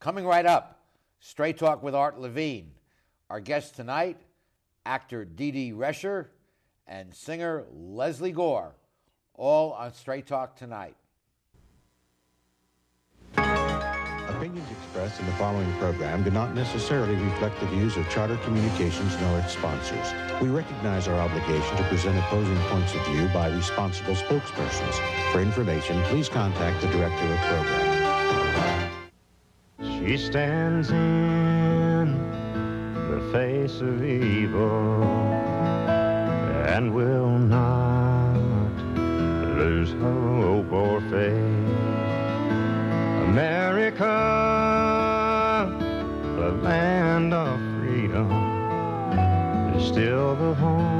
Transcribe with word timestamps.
Coming 0.00 0.24
right 0.24 0.46
up, 0.46 0.80
Straight 1.20 1.58
Talk 1.58 1.82
with 1.82 1.94
Art 1.94 2.18
Levine. 2.18 2.70
Our 3.28 3.38
guest 3.38 3.76
tonight, 3.76 4.16
actor 4.86 5.26
Dee 5.26 5.50
Dee 5.50 5.72
Rescher 5.72 6.28
and 6.86 7.14
singer 7.14 7.66
Lesley 7.70 8.32
Gore, 8.32 8.74
all 9.34 9.72
on 9.72 9.92
Straight 9.92 10.26
Talk 10.26 10.56
tonight. 10.56 10.96
Opinions 13.36 14.70
expressed 14.70 15.20
in 15.20 15.26
the 15.26 15.32
following 15.32 15.70
program 15.74 16.22
do 16.22 16.30
not 16.30 16.54
necessarily 16.54 17.14
reflect 17.16 17.60
the 17.60 17.66
views 17.66 17.98
of 17.98 18.08
Charter 18.08 18.38
Communications 18.38 19.20
nor 19.20 19.38
its 19.40 19.52
sponsors. 19.52 20.14
We 20.40 20.48
recognize 20.48 21.08
our 21.08 21.20
obligation 21.20 21.76
to 21.76 21.84
present 21.84 22.16
opposing 22.16 22.56
points 22.70 22.94
of 22.94 23.04
view 23.08 23.28
by 23.34 23.48
responsible 23.54 24.14
spokespersons. 24.14 25.30
For 25.30 25.42
information, 25.42 26.02
please 26.04 26.30
contact 26.30 26.80
the 26.80 26.88
director 26.88 27.26
of 27.26 27.38
program. 27.40 27.89
She 30.00 30.16
stands 30.16 30.90
in 30.90 32.16
the 33.10 33.20
face 33.32 33.82
of 33.82 34.02
evil 34.02 35.02
and 36.66 36.94
will 36.94 37.38
not 37.38 38.72
lose 39.58 39.92
hope 39.92 40.72
or 40.72 41.02
faith. 41.02 41.76
America, 43.28 44.06
the 46.36 46.50
land 46.62 47.34
of 47.34 47.60
freedom, 47.78 48.32
is 49.76 49.86
still 49.86 50.34
the 50.34 50.54
home 50.54 50.99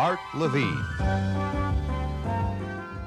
Art 0.00 0.20
Levine. 0.32 0.82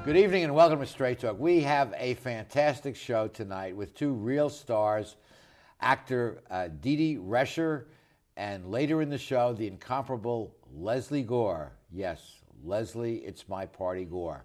Good 0.04 0.16
evening 0.16 0.44
and 0.44 0.54
welcome 0.54 0.78
to 0.78 0.86
Straight 0.86 1.18
Talk. 1.18 1.40
We 1.40 1.60
have 1.62 1.92
a 1.98 2.14
fantastic 2.14 2.94
show 2.94 3.26
tonight 3.26 3.74
with 3.74 3.96
two 3.96 4.12
real 4.12 4.48
stars, 4.48 5.16
actor 5.80 6.44
uh, 6.52 6.68
Dee 6.80 6.94
Dee 6.94 7.16
Rescher, 7.16 7.86
and 8.36 8.70
later 8.70 9.02
in 9.02 9.10
the 9.10 9.18
show, 9.18 9.52
the 9.52 9.66
incomparable 9.66 10.54
Lesley 10.72 11.24
Gore. 11.24 11.72
Yes, 11.90 12.20
Lesley, 12.62 13.16
it's 13.16 13.48
my 13.48 13.66
party 13.66 14.04
Gore. 14.04 14.44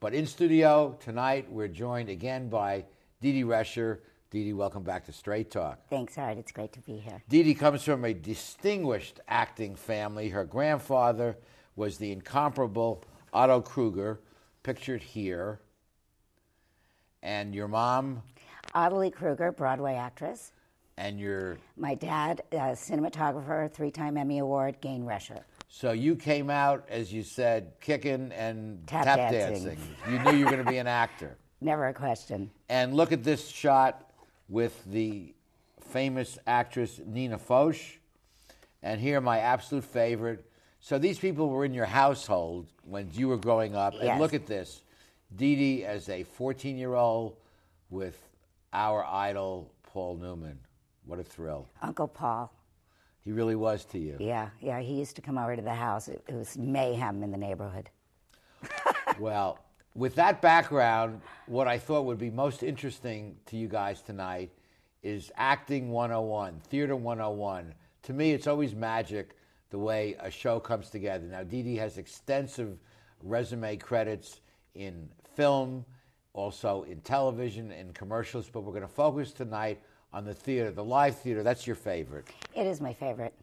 But 0.00 0.14
in 0.14 0.26
studio 0.26 0.98
tonight, 0.98 1.46
we're 1.48 1.68
joined 1.68 2.08
again 2.08 2.48
by 2.48 2.86
Dee 3.20 3.30
Dee 3.30 3.44
Rescher. 3.44 4.00
Dee 4.32 4.42
Dee, 4.42 4.52
welcome 4.52 4.82
back 4.82 5.04
to 5.04 5.12
Straight 5.12 5.52
Talk. 5.52 5.78
Thanks, 5.90 6.18
Art. 6.18 6.38
It's 6.38 6.50
great 6.50 6.72
to 6.72 6.80
be 6.80 6.96
here. 6.96 7.22
Dee 7.28 7.44
Dee 7.44 7.54
comes 7.54 7.84
from 7.84 8.04
a 8.04 8.12
distinguished 8.12 9.20
acting 9.28 9.76
family. 9.76 10.30
Her 10.30 10.44
grandfather 10.44 11.36
was 11.76 11.98
the 11.98 12.12
incomparable 12.12 13.04
Otto 13.32 13.60
Kruger, 13.60 14.20
pictured 14.62 15.02
here. 15.02 15.60
And 17.22 17.54
your 17.54 17.68
mom 17.68 18.22
Ottilie 18.74 19.10
Kruger, 19.10 19.52
Broadway 19.52 19.94
actress. 19.94 20.52
and 20.96 21.18
your. 21.18 21.58
My 21.76 21.94
dad, 21.94 22.42
cinematographer, 22.52 23.70
three-time 23.72 24.16
Emmy 24.16 24.38
Award, 24.38 24.80
Gayne 24.80 25.04
Rescher. 25.04 25.42
So 25.68 25.92
you 25.92 26.14
came 26.16 26.50
out, 26.50 26.86
as 26.88 27.12
you 27.12 27.22
said, 27.22 27.72
kicking 27.80 28.30
and 28.32 28.86
Tap 28.86 29.04
dancing. 29.04 29.64
dancing. 29.64 29.78
You 30.08 30.18
knew 30.20 30.32
you 30.38 30.44
were 30.44 30.50
going 30.52 30.64
to 30.64 30.70
be 30.70 30.78
an 30.78 30.86
actor. 30.86 31.36
Never 31.60 31.88
a 31.88 31.94
question. 31.94 32.50
And 32.68 32.94
look 32.94 33.10
at 33.10 33.24
this 33.24 33.48
shot 33.48 34.10
with 34.48 34.84
the 34.84 35.34
famous 35.80 36.38
actress 36.46 37.00
Nina 37.04 37.38
Foch. 37.38 37.76
And 38.82 39.00
here, 39.00 39.20
my 39.20 39.38
absolute 39.38 39.84
favorite. 39.84 40.44
So 40.84 40.98
these 40.98 41.18
people 41.18 41.48
were 41.48 41.64
in 41.64 41.72
your 41.72 41.86
household 41.86 42.66
when 42.82 43.08
you 43.14 43.28
were 43.28 43.38
growing 43.38 43.74
up. 43.74 43.94
And 43.98 44.20
look 44.20 44.34
at 44.34 44.44
this 44.44 44.82
Dee 45.34 45.56
Dee 45.56 45.84
as 45.86 46.10
a 46.10 46.24
14 46.24 46.76
year 46.76 46.92
old 46.92 47.36
with 47.88 48.18
our 48.74 49.02
idol, 49.02 49.72
Paul 49.82 50.18
Newman. 50.18 50.58
What 51.06 51.18
a 51.18 51.24
thrill. 51.24 51.66
Uncle 51.80 52.06
Paul. 52.06 52.52
He 53.24 53.32
really 53.32 53.54
was 53.54 53.86
to 53.86 53.98
you. 53.98 54.18
Yeah, 54.20 54.50
yeah. 54.60 54.78
He 54.80 54.92
used 54.92 55.16
to 55.16 55.22
come 55.22 55.38
over 55.38 55.56
to 55.56 55.62
the 55.62 55.72
house. 55.72 56.08
It, 56.08 56.22
it 56.28 56.34
was 56.34 56.58
mayhem 56.58 57.22
in 57.22 57.30
the 57.30 57.38
neighborhood. 57.38 57.88
Well, 59.20 59.60
with 59.94 60.16
that 60.16 60.42
background, 60.42 61.20
what 61.46 61.68
I 61.68 61.78
thought 61.78 62.04
would 62.04 62.18
be 62.18 62.30
most 62.30 62.64
interesting 62.64 63.36
to 63.46 63.56
you 63.56 63.68
guys 63.68 64.02
tonight 64.02 64.50
is 65.04 65.30
acting 65.36 65.90
101, 65.92 66.60
theater 66.68 66.96
101. 66.96 67.72
To 68.02 68.12
me, 68.12 68.32
it's 68.32 68.48
always 68.48 68.74
magic 68.74 69.36
the 69.74 69.78
way 69.78 70.14
a 70.20 70.30
show 70.30 70.60
comes 70.60 70.88
together. 70.88 71.26
Now, 71.26 71.42
Dee 71.42 71.60
Dee 71.60 71.74
has 71.78 71.98
extensive 71.98 72.78
resume 73.24 73.76
credits 73.76 74.40
in 74.76 75.08
film, 75.34 75.84
also 76.32 76.84
in 76.84 77.00
television 77.00 77.72
and 77.72 77.92
commercials, 77.92 78.48
but 78.48 78.60
we're 78.60 78.70
going 78.70 78.82
to 78.82 78.88
focus 78.88 79.32
tonight 79.32 79.80
on 80.12 80.24
the 80.24 80.32
theater, 80.32 80.70
the 80.70 80.84
live 80.84 81.18
theater. 81.18 81.42
That's 81.42 81.66
your 81.66 81.74
favorite. 81.74 82.28
It 82.54 82.68
is 82.68 82.80
my 82.80 82.92
favorite. 82.92 83.34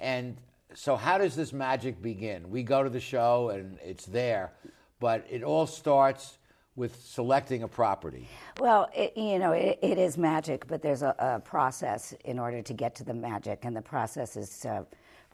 And 0.00 0.36
so, 0.74 0.96
how 0.96 1.18
does 1.18 1.36
this 1.36 1.52
magic 1.52 2.02
begin? 2.02 2.50
We 2.50 2.64
go 2.64 2.82
to 2.82 2.90
the 2.90 2.98
show 2.98 3.50
and 3.50 3.78
it's 3.80 4.06
there, 4.06 4.50
but 4.98 5.24
it 5.30 5.44
all 5.44 5.68
starts 5.68 6.38
with 6.74 7.00
selecting 7.00 7.62
a 7.62 7.68
property. 7.68 8.28
Well, 8.58 8.90
it, 8.92 9.16
you 9.16 9.38
know, 9.38 9.52
it, 9.52 9.78
it 9.82 9.98
is 9.98 10.18
magic, 10.18 10.66
but 10.66 10.82
there's 10.82 11.02
a, 11.02 11.14
a 11.20 11.38
process 11.38 12.12
in 12.24 12.40
order 12.40 12.60
to 12.60 12.72
get 12.72 12.96
to 12.96 13.04
the 13.04 13.14
magic, 13.14 13.64
and 13.64 13.76
the 13.76 13.82
process 13.82 14.36
is 14.36 14.66
uh, 14.66 14.82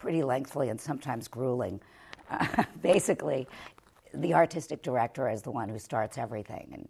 pretty 0.01 0.25
lengthy 0.25 0.69
and 0.69 0.81
sometimes 0.81 1.29
grueling. 1.29 1.81
Uh, 2.29 2.65
basically, 2.83 3.47
the 4.13 4.35
artistic 4.35 4.83
director 4.83 5.29
is 5.29 5.43
the 5.43 5.53
one 5.53 5.69
who 5.69 5.79
starts 5.79 6.19
everything, 6.19 6.69
and 6.73 6.89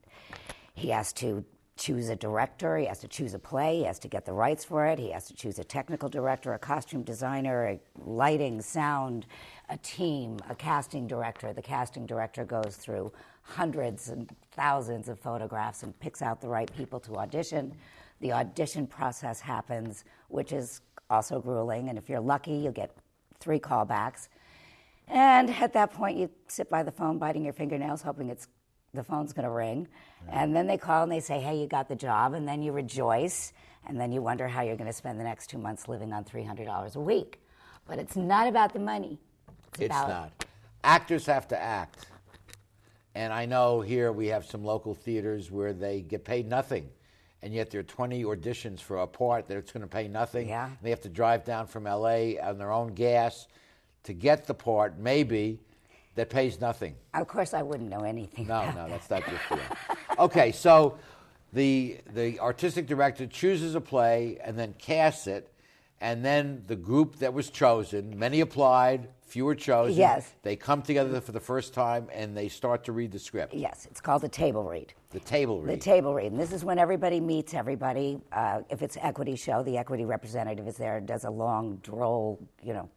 he 0.75 0.89
has 0.89 1.13
to 1.13 1.45
choose 1.77 2.11
a 2.11 2.17
director, 2.17 2.77
he 2.77 2.87
has 2.87 2.99
to 2.99 3.09
choose 3.09 3.33
a 3.33 3.39
play, 3.39 3.79
he 3.79 3.85
has 3.85 3.99
to 3.99 4.07
get 4.07 4.27
the 4.27 4.33
rights 4.33 4.65
for 4.65 4.87
it, 4.87 4.99
he 4.99 5.11
has 5.11 5.27
to 5.27 5.35
choose 5.35 5.59
a 5.59 5.65
technical 5.65 6.11
director, 6.11 6.53
a 6.53 6.59
costume 6.59 7.03
designer, 7.03 7.67
a 7.67 7.81
lighting, 8.05 8.61
sound, 8.61 9.27
a 9.71 9.79
team, 9.79 10.39
a 10.51 10.55
casting 10.55 11.07
director. 11.07 11.55
The 11.55 11.63
casting 11.63 12.05
director 12.05 12.45
goes 12.45 12.77
through 12.77 13.13
hundreds 13.43 14.11
and 14.11 14.31
thousands 14.53 15.09
of 15.09 15.19
photographs 15.19 15.83
and 15.83 15.99
picks 16.01 16.21
out 16.21 16.41
the 16.41 16.49
right 16.49 16.71
people 16.77 17.01
to 17.01 17.17
audition. 17.17 17.75
The 18.21 18.33
audition 18.33 18.87
process 18.87 19.41
happens, 19.41 20.05
which 20.29 20.53
is 20.53 20.83
also 21.09 21.41
grueling, 21.41 21.89
and 21.89 21.97
if 21.97 22.11
you're 22.11 22.21
lucky, 22.21 22.53
you'll 22.53 22.73
get 22.73 22.95
three 23.41 23.59
callbacks. 23.59 24.29
And 25.09 25.51
at 25.51 25.73
that 25.73 25.93
point, 25.93 26.19
you 26.19 26.31
sit 26.47 26.71
by 26.71 26.83
the 26.83 26.93
phone, 26.93 27.19
biting 27.19 27.45
your 27.45 27.53
fingernails, 27.53 28.03
hoping 28.03 28.29
it's 28.29 28.47
the 28.95 29.03
phone's 29.03 29.33
going 29.33 29.45
to 29.45 29.51
ring. 29.51 29.89
And 30.31 30.55
then 30.55 30.67
they 30.67 30.79
call 30.79 31.03
and 31.03 31.11
they 31.11 31.21
say, 31.21 31.41
"Hey, 31.41 31.61
you 31.61 31.67
got 31.67 31.89
the 31.89 31.97
job," 31.97 32.35
and 32.35 32.47
then 32.47 32.63
you 32.63 32.73
rejoice, 32.73 33.53
and 33.87 34.01
then 34.01 34.13
you 34.13 34.23
wonder 34.23 34.47
how 34.47 34.63
you're 34.63 34.77
going 34.77 34.87
to 34.87 34.93
spend 34.93 35.19
the 35.19 35.25
next 35.25 35.49
two 35.49 35.59
months 35.59 35.89
living 35.89 36.13
on 36.13 36.25
three 36.25 36.45
hundred 36.45 36.67
dollars 36.67 36.97
a 36.97 37.01
week. 37.01 37.41
But 37.87 37.99
it's 37.99 38.17
not 38.17 38.47
about 38.47 38.73
the 38.73 38.79
money. 38.79 39.19
It's, 39.73 39.81
It's 39.81 39.87
about 39.87 40.09
not. 40.09 40.45
Actors 40.85 41.27
have 41.27 41.49
to 41.49 41.61
act. 41.61 42.07
And 43.15 43.33
I 43.33 43.47
know 43.47 43.81
here 43.81 44.13
we 44.13 44.29
have 44.29 44.47
some 44.47 44.65
local 44.65 44.95
theaters 44.95 45.51
where 45.51 45.73
they 45.73 46.01
get 46.01 46.25
paid 46.25 46.49
nothing. 46.49 46.89
And 47.43 47.55
yet 47.55 47.71
there 47.71 47.81
are 47.81 47.85
20 47.85 48.25
auditions 48.25 48.81
for 48.81 48.99
a 48.99 49.07
part 49.07 49.49
that 49.49 49.57
it's 49.57 49.73
going 49.73 49.81
to 49.83 49.87
pay 49.89 50.09
nothing. 50.09 50.49
Yeah. 50.49 50.67
And 50.67 50.77
they 50.83 50.91
have 50.91 51.01
to 51.03 51.09
drive 51.09 51.45
down 51.45 51.67
from 51.67 51.85
LA 51.85 52.37
on 52.43 52.59
their 52.59 52.71
own 52.71 52.95
gas 52.95 53.47
to 54.05 54.13
get 54.13 54.47
the 54.47 54.55
part, 54.55 54.99
maybe. 54.99 55.59
that 56.17 56.29
pays 56.29 56.61
nothing. 56.61 56.95
Of 57.15 57.29
course, 57.29 57.55
I 57.55 57.63
wouldn't 57.63 57.89
know 57.89 58.01
anything. 58.05 58.47
No, 58.47 58.65
no, 58.71 58.89
that. 58.89 58.91
that's 58.91 59.11
not 59.11 59.27
your 59.29 59.39
field. 59.39 59.61
Okay, 60.19 60.53
so 60.53 60.99
the 61.53 61.99
the 62.13 62.39
artistic 62.41 62.87
director 62.87 63.27
chooses 63.27 63.75
a 63.75 63.81
play 63.81 64.39
and 64.45 64.59
then 64.59 64.75
casts 64.79 65.27
it, 65.27 65.51
and 66.01 66.25
then 66.25 66.63
the 66.67 66.77
group 66.77 67.17
that 67.17 67.35
was 67.35 67.51
chosen, 67.51 68.19
many 68.19 68.41
applied, 68.41 69.09
few 69.31 69.45
were 69.45 69.55
chosen. 69.55 69.97
Yes. 69.97 70.33
They 70.43 70.57
come 70.57 70.83
together 70.83 71.21
for 71.21 71.33
the 71.33 71.41
first 71.41 71.73
time 71.73 72.09
and 72.13 72.37
they 72.37 72.49
start 72.49 72.85
to 72.85 72.93
read 72.93 73.13
the 73.13 73.19
script. 73.19 73.55
Yes, 73.55 73.87
it's 73.91 74.01
called 74.01 74.23
the 74.23 74.29
table 74.29 74.65
read. 74.65 74.93
The 75.11 75.21
table 75.21 75.61
read. 75.63 75.77
The 75.77 75.83
table 75.83 76.15
read. 76.15 76.33
And 76.33 76.41
this 76.41 76.53
is 76.53 76.65
when 76.65 76.79
everybody 76.79 77.21
meets 77.21 77.55
everybody. 77.55 78.19
Uh, 78.33 78.63
if 78.71 78.83
it's 78.83 78.97
equity 79.01 79.37
show, 79.37 79.63
the 79.63 79.79
equity 79.79 80.05
representative 80.05 80.67
is 80.67 80.77
there, 80.77 80.97
and 80.97 81.07
does 81.07 81.25
a 81.25 81.31
long, 81.31 81.77
droll, 81.77 82.39
you 82.63 82.73
know, 82.73 82.89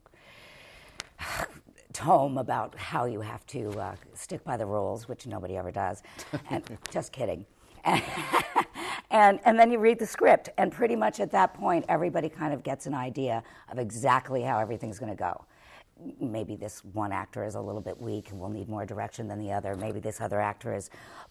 tome 1.94 2.38
about 2.38 2.76
how 2.76 3.06
you 3.06 3.22
have 3.22 3.46
to 3.48 3.70
uh, 3.80 3.96
stick 4.14 4.44
by 4.44 4.58
the 4.58 4.66
rules, 4.66 5.08
which 5.08 5.28
nobody 5.28 5.56
ever 5.58 5.72
does. 5.72 6.02
And 6.50 6.64
just 6.92 7.12
kidding. 7.12 7.46
And, 9.14 9.40
and 9.46 9.60
then 9.60 9.70
you 9.72 9.78
read 9.78 10.00
the 10.00 10.08
script, 10.08 10.50
and 10.58 10.72
pretty 10.72 10.96
much 10.96 11.20
at 11.20 11.32
that 11.32 11.54
point, 11.54 11.86
everybody 11.88 12.30
kind 12.30 12.52
of 12.52 12.64
gets 12.64 12.88
an 12.88 12.96
idea 12.96 13.44
of 13.72 13.78
exactly 13.78 14.42
how 14.42 14.58
everything's 14.58 14.98
going 14.98 15.12
to 15.12 15.16
go. 15.16 15.46
Maybe 16.20 16.56
this 16.56 16.84
one 16.94 17.12
actor 17.12 17.46
is 17.46 17.54
a 17.54 17.62
little 17.62 17.80
bit 17.80 18.02
weak 18.02 18.32
and 18.32 18.40
will 18.40 18.50
need 18.50 18.68
more 18.68 18.86
direction 18.86 19.28
than 19.28 19.38
the 19.38 19.52
other. 19.52 19.76
Maybe 19.76 20.00
this 20.00 20.20
other 20.20 20.42
actor 20.42 20.74
is 20.76 20.90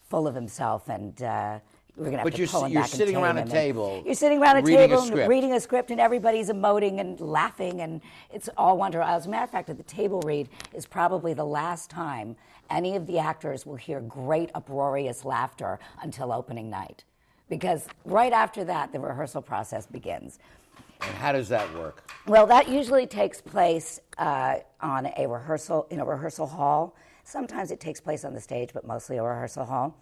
full 0.09 0.27
of 0.27 0.33
himself 0.33 0.87
and 0.87 1.21
uh, 1.21 1.59
we're 1.95 2.05
going 2.05 2.13
to 2.13 2.17
have 2.19 2.25
But 2.25 2.33
to 2.33 2.39
you're 2.39 2.47
pull 2.47 2.65
him 2.65 2.71
you're 2.71 2.81
back 2.81 2.89
sitting 2.89 3.17
around 3.17 3.37
a 3.37 3.45
table 3.45 4.01
You're 4.05 4.15
sitting 4.15 4.41
around 4.41 4.57
a 4.57 4.61
reading 4.61 4.79
a 4.79 4.87
table 4.87 4.99
and 4.99 5.07
script. 5.07 5.29
reading 5.29 5.53
a 5.53 5.59
script, 5.59 5.91
and 5.91 5.99
everybody's 5.99 6.49
emoting 6.49 6.99
and 6.99 7.19
laughing, 7.19 7.81
and 7.81 8.01
it's 8.31 8.49
all 8.57 8.77
wonderful. 8.77 9.07
As 9.07 9.27
a 9.27 9.29
matter 9.29 9.43
of 9.43 9.51
fact, 9.51 9.69
at 9.69 9.77
the 9.77 9.83
table 9.83 10.19
read 10.21 10.49
is 10.73 10.87
probably 10.87 11.35
the 11.35 11.45
last 11.45 11.91
time 11.91 12.35
any 12.71 12.95
of 12.95 13.05
the 13.05 13.19
actors 13.19 13.65
will 13.65 13.75
hear 13.75 13.99
great 14.01 14.49
uproarious 14.55 15.23
laughter 15.23 15.77
until 16.01 16.31
opening 16.31 16.67
night, 16.69 17.03
because 17.53 17.85
right 18.03 18.33
after 18.33 18.63
that, 18.63 18.91
the 18.91 18.99
rehearsal 18.99 19.39
process 19.41 19.85
begins. 19.85 20.39
And 21.01 21.15
how 21.17 21.31
does 21.33 21.49
that 21.49 21.71
work? 21.75 22.11
Well, 22.25 22.47
that 22.47 22.67
usually 22.67 23.05
takes 23.05 23.41
place 23.41 23.99
uh, 24.17 24.55
on 24.81 25.05
a 25.17 25.27
rehearsal 25.27 25.85
in 25.91 25.99
a 25.99 26.05
rehearsal 26.05 26.47
hall. 26.47 26.95
Sometimes 27.23 27.69
it 27.69 27.79
takes 27.79 28.01
place 28.01 28.25
on 28.25 28.33
the 28.33 28.41
stage, 28.41 28.71
but 28.73 28.87
mostly 28.87 29.17
a 29.17 29.23
rehearsal 29.23 29.65
hall. 29.65 29.99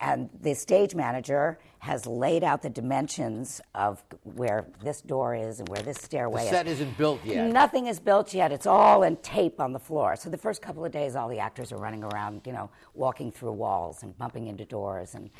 And 0.00 0.28
the 0.42 0.54
stage 0.54 0.94
manager 0.96 1.58
has 1.80 2.04
laid 2.04 2.42
out 2.42 2.62
the 2.62 2.70
dimensions 2.70 3.60
of 3.76 4.02
where 4.24 4.66
this 4.82 5.00
door 5.00 5.36
is 5.36 5.60
and 5.60 5.68
where 5.68 5.82
this 5.82 5.98
stairway 5.98 6.42
The 6.42 6.46
is. 6.46 6.50
set 6.50 6.66
isn't 6.66 6.98
built 6.98 7.20
yet. 7.24 7.52
Nothing 7.52 7.86
is 7.86 8.00
built 8.00 8.34
yet. 8.34 8.50
It's 8.50 8.66
all 8.66 9.04
in 9.04 9.16
tape 9.16 9.60
on 9.60 9.72
the 9.72 9.78
floor. 9.78 10.16
So 10.16 10.30
the 10.30 10.38
first 10.38 10.62
couple 10.62 10.84
of 10.84 10.90
days, 10.90 11.14
all 11.14 11.28
the 11.28 11.38
actors 11.38 11.70
are 11.72 11.78
running 11.78 12.02
around, 12.02 12.40
you 12.44 12.52
know, 12.52 12.70
walking 12.94 13.30
through 13.30 13.52
walls 13.52 14.02
and 14.02 14.16
bumping 14.18 14.48
into 14.48 14.64
doors 14.64 15.14
and 15.14 15.30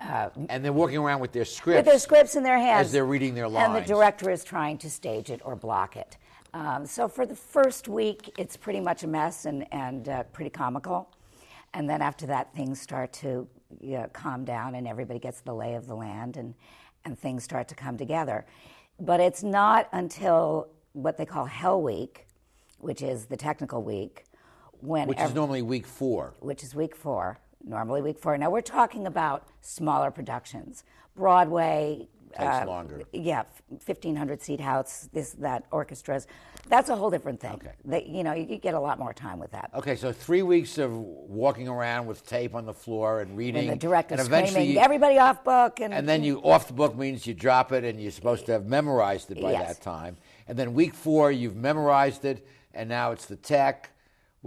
uh, 0.00 0.30
And 0.48 0.64
they're 0.64 0.72
walking 0.72 0.98
around 0.98 1.20
with 1.20 1.32
their 1.32 1.44
scripts. 1.44 1.78
with 1.78 1.86
their 1.86 1.98
scripts 1.98 2.36
in 2.36 2.42
their 2.42 2.58
hands 2.58 2.86
As 2.86 2.92
they're 2.92 3.04
reading 3.04 3.34
their 3.34 3.48
lines. 3.48 3.74
And 3.74 3.84
the 3.84 3.86
director 3.86 4.30
is 4.30 4.44
trying 4.44 4.78
to 4.78 4.90
stage 4.90 5.30
it 5.30 5.40
or 5.44 5.56
block 5.56 5.96
it. 5.96 6.16
Um, 6.54 6.86
so 6.86 7.08
for 7.08 7.26
the 7.26 7.36
first 7.36 7.88
week, 7.88 8.32
it's 8.38 8.56
pretty 8.56 8.80
much 8.80 9.02
a 9.02 9.06
mess 9.06 9.44
and, 9.44 9.66
and 9.72 10.08
uh, 10.08 10.22
pretty 10.24 10.50
comical. 10.50 11.10
And 11.74 11.88
then 11.88 12.00
after 12.00 12.26
that, 12.26 12.54
things 12.54 12.80
start 12.80 13.12
to 13.14 13.46
you 13.80 13.98
know, 13.98 14.06
calm 14.12 14.44
down 14.44 14.74
and 14.74 14.88
everybody 14.88 15.18
gets 15.18 15.40
the 15.42 15.52
lay 15.54 15.74
of 15.74 15.86
the 15.86 15.94
land 15.94 16.36
and, 16.38 16.54
and 17.04 17.18
things 17.18 17.44
start 17.44 17.68
to 17.68 17.74
come 17.74 17.98
together. 17.98 18.46
But 18.98 19.20
it's 19.20 19.42
not 19.42 19.88
until 19.92 20.68
what 20.94 21.18
they 21.18 21.26
call 21.26 21.44
Hell 21.44 21.82
Week, 21.82 22.26
which 22.78 23.02
is 23.02 23.26
the 23.26 23.36
technical 23.36 23.82
week, 23.82 24.24
when 24.80 25.06
which 25.08 25.18
ev- 25.18 25.30
is 25.30 25.34
normally 25.34 25.62
week 25.62 25.86
four. 25.86 26.34
which 26.40 26.62
is 26.62 26.74
week 26.74 26.96
four, 26.96 27.38
normally 27.64 28.02
week 28.02 28.18
four. 28.18 28.36
Now 28.38 28.50
we're 28.50 28.60
talking 28.60 29.06
about 29.06 29.46
smaller 29.60 30.10
productions, 30.10 30.84
Broadway. 31.16 32.08
Uh, 32.38 32.58
Takes 32.58 32.66
longer. 32.68 33.02
Yeah, 33.12 33.44
fifteen 33.80 34.14
hundred 34.14 34.42
seat 34.42 34.60
house, 34.60 35.08
this 35.14 35.32
that 35.32 35.64
orchestras. 35.70 36.26
That's 36.68 36.90
a 36.90 36.94
whole 36.96 37.08
different 37.08 37.40
thing. 37.40 37.52
Okay. 37.54 37.70
They, 37.86 38.04
you 38.04 38.22
know, 38.22 38.34
you, 38.34 38.58
get 38.58 38.74
a 38.74 38.80
lot 38.80 38.98
more 38.98 39.14
time 39.14 39.38
with 39.38 39.50
that. 39.52 39.70
Okay, 39.74 39.96
so 39.96 40.12
three 40.12 40.42
weeks 40.42 40.76
of 40.76 40.92
walking 40.92 41.68
around 41.68 42.06
with 42.06 42.26
tape 42.26 42.54
on 42.54 42.66
the 42.66 42.74
floor 42.74 43.20
and 43.22 43.34
reading. 43.34 43.70
And 43.70 43.72
the 43.72 43.76
director 43.76 44.14
and 44.14 44.20
eventually 44.20 44.50
screaming, 44.50 44.74
you- 44.74 44.80
"Everybody 44.80 45.18
off 45.18 45.42
book!" 45.42 45.80
And, 45.80 45.94
And 45.94 46.06
then 46.06 46.22
you 46.22 46.40
off 46.42 46.66
the 46.66 46.74
book 46.74 46.94
means 46.96 47.26
you 47.26 47.32
drop 47.32 47.72
it 47.72 47.82
and 47.84 47.98
you're 47.98 48.10
supposed 48.10 48.44
to 48.46 48.52
have 48.52 48.66
memorized 48.66 49.30
it 49.30 49.40
by 49.40 49.52
Yes. 49.52 49.68
that 49.78 49.82
time. 49.82 50.18
And 50.46 50.58
then 50.58 50.74
week 50.74 50.92
four, 50.94 51.32
you've 51.32 51.56
memorized 51.56 52.26
it, 52.26 52.46
and 52.74 52.90
now 52.90 53.12
it's 53.12 53.24
the 53.24 53.36
tech 53.36 53.90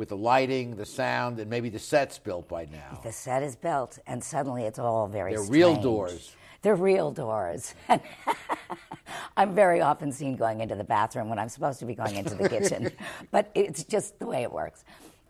with 0.02 0.10
the 0.10 0.18
lighting, 0.18 0.76
the 0.78 0.86
sound, 0.86 1.38
and 1.40 1.48
maybe 1.48 1.70
the 1.70 1.78
set's 1.78 2.18
built 2.18 2.48
by 2.50 2.66
now. 2.72 3.00
the 3.04 3.12
set 3.12 3.44
is 3.44 3.56
built, 3.56 4.00
and 4.08 4.24
suddenly 4.24 4.64
it's 4.64 4.80
all 4.80 5.08
very. 5.08 5.36
They're 5.36 5.44
real 5.44 5.76
doors. 5.80 6.36
They're 6.64 6.74
real 6.74 7.12
doors. 7.12 7.76
I'm 9.38 9.54
very 9.54 9.80
often 9.80 10.12
seen 10.12 10.38
going 10.38 10.60
into 10.60 10.74
the 10.74 10.84
bathroom 10.84 11.30
when 11.30 11.38
I'm 11.38 11.50
supposed 11.50 11.78
to 11.82 11.86
be 11.86 11.94
going 11.94 12.16
into 12.16 12.34
the 12.34 12.50
kitchen, 12.50 12.92
but 13.32 13.52
it's 13.54 13.84
just 13.84 14.18
the 14.18 14.26
way 14.26 14.42
it 14.42 14.52
works. 14.52 14.84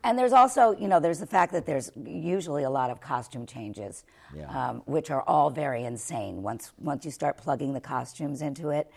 And 0.06 0.18
there's 0.18 0.32
also, 0.32 0.72
you 0.80 0.88
know, 0.88 1.02
there's 1.02 1.20
the 1.20 1.28
fact 1.28 1.52
that 1.52 1.66
there's 1.66 1.92
usually 2.06 2.64
a 2.64 2.70
lot 2.70 2.92
of 2.92 3.02
costume 3.02 3.46
changes, 3.46 4.06
Yeah. 4.34 4.48
um, 4.70 4.84
which 4.86 5.12
are 5.12 5.24
all 5.24 5.50
very 5.50 5.84
insane. 5.84 6.44
Once 6.44 6.72
once 6.78 7.04
you 7.04 7.12
start 7.12 7.36
plugging 7.36 7.74
the 7.74 7.82
costumes 7.82 8.42
into 8.42 8.70
it, 8.70 8.90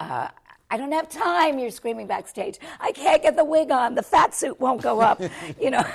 uh, 0.00 0.26
I 0.70 0.76
don't 0.76 0.92
have 0.92 1.08
time. 1.08 1.58
You're 1.58 1.70
screaming 1.70 2.06
backstage. 2.06 2.58
I 2.78 2.92
can't 2.92 3.22
get 3.22 3.36
the 3.36 3.44
wig 3.44 3.70
on. 3.72 3.94
The 3.94 4.02
fat 4.02 4.34
suit 4.34 4.58
won't 4.60 4.82
go 4.82 5.00
up. 5.00 5.20
you 5.60 5.70
know. 5.70 5.84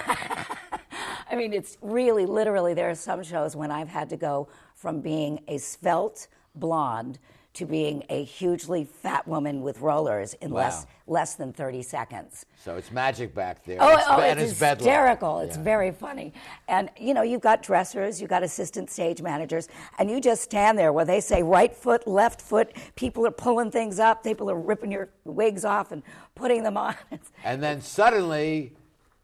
I 1.32 1.36
mean, 1.36 1.54
it's 1.54 1.78
really 1.82 2.26
literally. 2.26 2.74
There 2.74 2.90
are 2.90 2.96
some 2.96 3.24
shows 3.24 3.56
when 3.56 3.72
I've 3.72 3.88
had 3.88 4.10
to 4.10 4.18
go 4.18 4.48
from 4.76 5.02
being 5.02 5.40
a 5.48 5.58
svelte 5.58 6.28
blonde 6.56 7.20
to 7.56 7.66
being 7.66 8.04
a 8.10 8.24
hugely 8.24 8.84
fat 8.84 9.28
woman 9.28 9.62
with 9.62 9.80
rollers 9.82 10.34
in 10.36 10.52
less 10.52 10.84
Wow. 10.86 10.90
less 11.08 11.36
than 11.36 11.54
30 11.54 11.82
seconds. 11.84 12.46
So 12.64 12.76
it's 12.78 12.92
magic 12.92 13.34
back 13.36 13.64
there. 13.64 13.78
Oh, 13.80 13.90
It's 13.96 14.04
oh, 14.08 14.20
it's 14.20 14.60
bedlam. 14.60 14.78
hysterical. 14.86 15.40
It's 15.40 15.56
Yeah. 15.58 15.64
very 15.64 15.92
funny. 15.92 16.34
And, 16.68 16.90
you 16.98 17.14
know, 17.14 17.22
you've 17.22 17.42
got 17.42 17.62
dressers, 17.62 18.20
you've 18.20 18.30
got 18.30 18.42
assistant 18.44 18.90
stage 18.90 19.22
managers, 19.22 19.68
and 20.00 20.10
you 20.10 20.20
just 20.20 20.42
stand 20.42 20.78
there 20.78 20.92
where 20.92 21.06
they 21.06 21.22
say 21.22 21.44
right 21.44 21.76
foot, 21.76 22.08
left 22.08 22.42
foot. 22.42 22.76
People 22.96 23.26
are 23.28 23.32
pulling 23.32 23.72
things 23.72 24.00
up, 24.00 24.24
people 24.24 24.50
are 24.50 24.60
ripping 24.60 24.92
your 24.92 25.10
wigs 25.26 25.64
off 25.64 25.92
and 25.92 26.02
putting 26.36 26.64
them 26.64 26.78
on. 26.78 26.96
And 27.44 27.62
then 27.62 27.82
suddenly, 27.82 28.74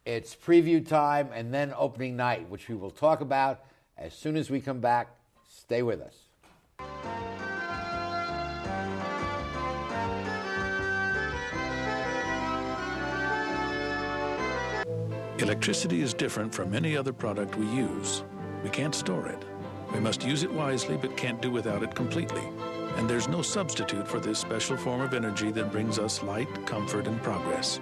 it's 0.05 0.35
preview 0.35 0.85
time 0.87 1.29
and 1.33 1.53
then 1.53 1.73
opening 1.75 2.15
night, 2.15 2.47
which 2.49 2.69
we 2.69 2.75
will 2.75 2.91
talk 2.91 3.21
about 3.21 3.63
as 3.97 4.13
soon 4.13 4.37
as 4.37 4.49
we 4.49 4.61
come 4.61 4.79
back. 4.79 5.09
Stay 5.49 5.81
with 5.83 5.99
us. 6.01 6.15
Electricity 15.41 16.03
is 16.03 16.13
different 16.13 16.53
from 16.53 16.75
any 16.75 16.95
other 16.95 17.11
product 17.11 17.57
we 17.57 17.65
use. 17.65 18.23
We 18.63 18.69
can't 18.69 18.93
store 18.93 19.25
it. 19.25 19.43
We 19.91 19.99
must 19.99 20.23
use 20.23 20.43
it 20.43 20.53
wisely, 20.53 20.97
but 20.97 21.17
can't 21.17 21.41
do 21.41 21.49
without 21.49 21.81
it 21.81 21.95
completely. 21.95 22.43
And 22.95 23.09
there's 23.09 23.27
no 23.27 23.41
substitute 23.41 24.07
for 24.07 24.19
this 24.19 24.37
special 24.37 24.77
form 24.77 25.01
of 25.01 25.15
energy 25.15 25.49
that 25.51 25.71
brings 25.71 25.97
us 25.97 26.21
light, 26.21 26.67
comfort, 26.67 27.07
and 27.07 27.19
progress. 27.23 27.79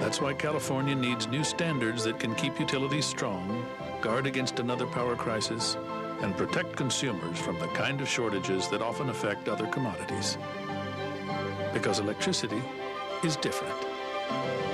That's 0.00 0.20
why 0.20 0.34
California 0.34 0.96
needs 0.96 1.28
new 1.28 1.44
standards 1.44 2.02
that 2.04 2.18
can 2.18 2.34
keep 2.34 2.58
utilities 2.58 3.06
strong, 3.06 3.64
guard 4.00 4.26
against 4.26 4.58
another 4.58 4.86
power 4.88 5.14
crisis, 5.14 5.76
and 6.22 6.36
protect 6.36 6.74
consumers 6.74 7.38
from 7.38 7.56
the 7.60 7.68
kind 7.68 8.00
of 8.00 8.08
shortages 8.08 8.66
that 8.70 8.82
often 8.82 9.10
affect 9.10 9.48
other 9.48 9.68
commodities. 9.68 10.38
Because 11.72 12.00
electricity 12.00 12.62
is 13.22 13.36
different. 13.36 14.73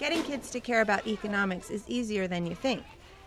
Getting 0.00 0.22
kids 0.22 0.48
to 0.52 0.60
care 0.60 0.80
about 0.80 1.06
economics 1.06 1.68
is 1.68 1.84
easier 1.86 2.26
than 2.26 2.46
you 2.46 2.54
think. 2.54 2.82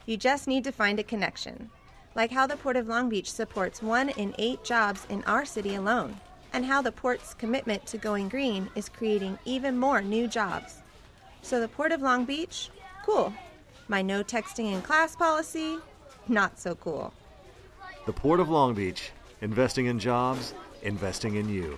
You 0.08 0.18
just 0.18 0.48
need 0.48 0.64
to 0.64 0.72
find 0.72 0.98
a 0.98 1.04
connection. 1.04 1.70
Like 2.16 2.32
how 2.32 2.48
the 2.48 2.58
Port 2.58 2.78
of 2.78 2.88
Long 2.88 3.10
Beach 3.10 3.32
supports 3.32 3.84
one 3.84 4.10
in 4.10 4.34
eight 4.40 4.64
jobs 4.64 5.06
in 5.08 5.24
our 5.26 5.46
city 5.46 5.76
alone, 5.76 6.20
and 6.52 6.66
how 6.66 6.82
the 6.82 6.92
port's 6.92 7.36
commitment 7.36 7.86
to 7.86 8.00
going 8.00 8.28
green 8.28 8.72
is 8.74 8.90
creating 8.90 9.38
even 9.46 9.78
more 9.78 10.02
new 10.02 10.28
jobs. 10.28 10.82
So 11.44 11.60
the 11.60 11.68
Port 11.68 11.92
of 11.92 12.02
Long 12.02 12.26
Beach, 12.26 12.72
cool. 13.06 13.32
My 13.88 14.02
no 14.02 14.24
texting 14.24 14.74
in 14.74 14.82
class 14.82 15.16
policy, 15.16 15.78
not 16.28 16.58
so 16.58 16.74
cool. 16.74 17.14
The 18.08 18.14
Port 18.14 18.40
of 18.40 18.50
Long 18.50 18.74
Beach, 18.74 19.12
investing 19.42 19.86
in 19.86 20.00
jobs, 20.00 20.56
investing 20.82 21.36
in 21.36 21.50
you. 21.50 21.78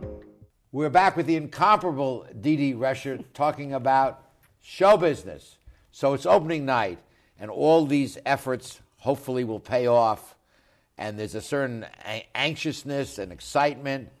We're 0.73 0.89
back 0.89 1.17
with 1.17 1.25
the 1.25 1.35
incomparable 1.35 2.25
Dee 2.39 2.55
Dee 2.55 2.73
Rescher 2.73 3.25
talking 3.33 3.73
about 3.73 4.23
show 4.61 4.95
business. 4.95 5.57
So 5.91 6.13
it's 6.13 6.25
opening 6.25 6.65
night, 6.65 6.97
and 7.37 7.51
all 7.51 7.85
these 7.85 8.17
efforts 8.25 8.79
hopefully 8.99 9.43
will 9.43 9.59
pay 9.59 9.87
off. 9.87 10.33
And 10.97 11.19
there's 11.19 11.35
a 11.35 11.41
certain 11.41 11.85
a- 12.07 12.25
anxiousness 12.35 13.19
and 13.19 13.33
excitement. 13.33 14.11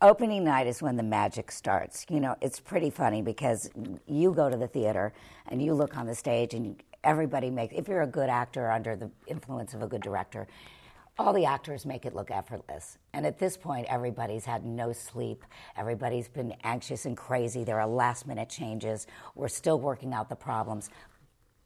Opening 0.00 0.44
night 0.44 0.66
is 0.66 0.80
when 0.80 0.96
the 0.96 1.02
magic 1.02 1.52
starts. 1.52 2.06
You 2.08 2.20
know, 2.20 2.36
it's 2.40 2.58
pretty 2.58 2.88
funny 2.88 3.20
because 3.20 3.68
you 4.06 4.32
go 4.32 4.48
to 4.48 4.56
the 4.56 4.68
theater 4.68 5.12
and 5.48 5.60
you 5.60 5.74
look 5.74 5.98
on 5.98 6.06
the 6.06 6.14
stage 6.14 6.54
and 6.54 6.82
everybody 7.04 7.50
makes, 7.50 7.74
if 7.76 7.86
you're 7.86 8.00
a 8.00 8.06
good 8.06 8.30
actor 8.30 8.70
under 8.70 8.96
the 8.96 9.10
influence 9.26 9.74
of 9.74 9.82
a 9.82 9.86
good 9.86 10.00
director, 10.00 10.46
all 11.18 11.32
the 11.32 11.44
actors 11.44 11.86
make 11.86 12.04
it 12.04 12.14
look 12.14 12.30
effortless. 12.30 12.98
And 13.12 13.26
at 13.26 13.38
this 13.38 13.56
point, 13.56 13.86
everybody's 13.88 14.44
had 14.44 14.64
no 14.64 14.92
sleep. 14.92 15.44
Everybody's 15.76 16.28
been 16.28 16.54
anxious 16.62 17.06
and 17.06 17.16
crazy. 17.16 17.64
There 17.64 17.80
are 17.80 17.86
last 17.86 18.26
minute 18.26 18.48
changes. 18.48 19.06
We're 19.34 19.48
still 19.48 19.80
working 19.80 20.12
out 20.12 20.28
the 20.28 20.36
problems. 20.36 20.90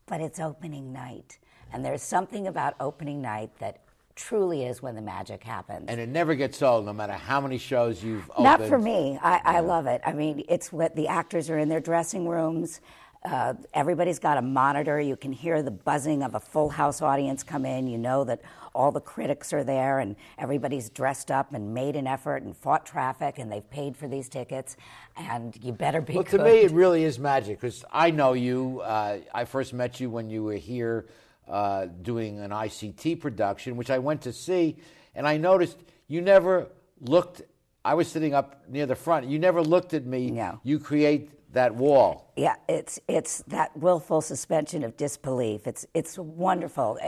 But 0.07 0.21
it's 0.21 0.39
opening 0.39 0.93
night. 0.93 1.39
And 1.73 1.85
there's 1.85 2.03
something 2.03 2.47
about 2.47 2.75
opening 2.81 3.21
night 3.21 3.51
that 3.59 3.81
truly 4.15 4.65
is 4.65 4.83
when 4.83 4.95
the 4.95 5.03
magic 5.03 5.43
happens. 5.43 5.87
And 5.89 6.01
it 6.01 6.09
never 6.09 6.35
gets 6.35 6.63
old, 6.63 6.85
no 6.85 6.93
matter 6.93 7.13
how 7.13 7.41
many 7.41 7.59
shows 7.59 8.03
you've 8.05 8.31
opened. 8.31 8.45
Not 8.45 8.63
for 8.67 8.79
me. 8.79 9.19
I, 9.23 9.41
I 9.45 9.61
love 9.61 9.87
it. 9.87 10.01
I 10.05 10.13
mean, 10.13 10.45
it's 10.49 10.73
what 10.73 10.95
the 10.95 11.09
actors 11.09 11.49
are 11.51 11.59
in 11.59 11.69
their 11.69 11.81
dressing 11.81 12.29
rooms. 12.29 12.81
Uh, 13.23 13.53
everybody's 13.75 14.19
got 14.19 14.39
a 14.39 14.43
monitor. 14.43 14.99
You 14.99 15.15
can 15.15 15.33
hear 15.33 15.63
the 15.63 15.71
buzzing 15.71 16.23
of 16.23 16.35
a 16.35 16.41
full 16.41 16.71
house 16.71 17.03
audience 17.03 17.43
come 17.43 17.67
in. 17.67 17.87
You 17.87 17.99
know 17.99 18.25
that 18.25 18.41
all 18.75 18.91
the 18.91 19.01
critics 19.01 19.53
are 19.53 19.63
there 19.63 19.99
and 19.99 20.17
everybody's 20.39 20.89
dressed 20.89 21.31
up 21.31 21.53
and 21.53 21.75
made 21.75 21.97
an 21.97 22.07
effort 22.07 22.43
and 22.43 22.57
fought 22.57 22.87
traffic 22.87 23.39
and 23.39 23.53
they've 23.53 23.69
paid 23.71 23.95
for 23.95 24.09
these 24.09 24.31
tickets. 24.31 24.79
And 25.17 25.59
you 25.63 25.73
better 25.73 26.01
be 26.01 26.15
Well, 26.15 26.25
to 26.25 26.43
me, 26.43 26.61
it 26.61 26.71
really 26.71 27.05
is 27.05 27.19
magic 27.19 27.61
because 27.61 27.85
I 27.93 28.11
know 28.11 28.33
you. 28.33 28.81
Uh, 28.81 29.19
I 29.35 29.45
first 29.45 29.75
met 29.75 30.01
you 30.01 30.09
when 30.09 30.31
you 30.31 30.43
were 30.43 30.55
here 30.55 31.07
uh, 31.47 31.87
doing 32.01 32.41
an 32.41 32.53
ICT 32.53 33.21
production, 33.21 33.77
which 33.77 33.91
I 33.91 33.99
went 33.99 34.23
to 34.23 34.33
see, 34.33 34.77
and 35.15 35.29
I 35.29 35.37
noticed 35.37 35.77
you 36.09 36.23
never 36.23 36.69
looked. 37.03 37.43
I 37.85 37.95
was 37.95 38.09
sitting 38.09 38.33
up 38.33 38.63
near 38.69 38.87
the 38.87 38.95
front. 38.95 39.27
You 39.27 39.39
never 39.39 39.61
looked 39.63 39.93
at 39.93 40.07
me. 40.07 40.31
No. 40.31 40.61
You 40.63 40.79
create 40.79 41.31
that 41.53 41.75
wall. 41.75 42.33
Yeah, 42.37 42.57
it's 42.69 43.01
it's 43.09 43.43
that 43.49 43.77
willful 43.77 44.21
suspension 44.21 44.85
of 44.85 44.97
disbelief. 44.97 45.67
It's 45.67 45.87
it's 45.95 46.19
wonderful. 46.19 46.99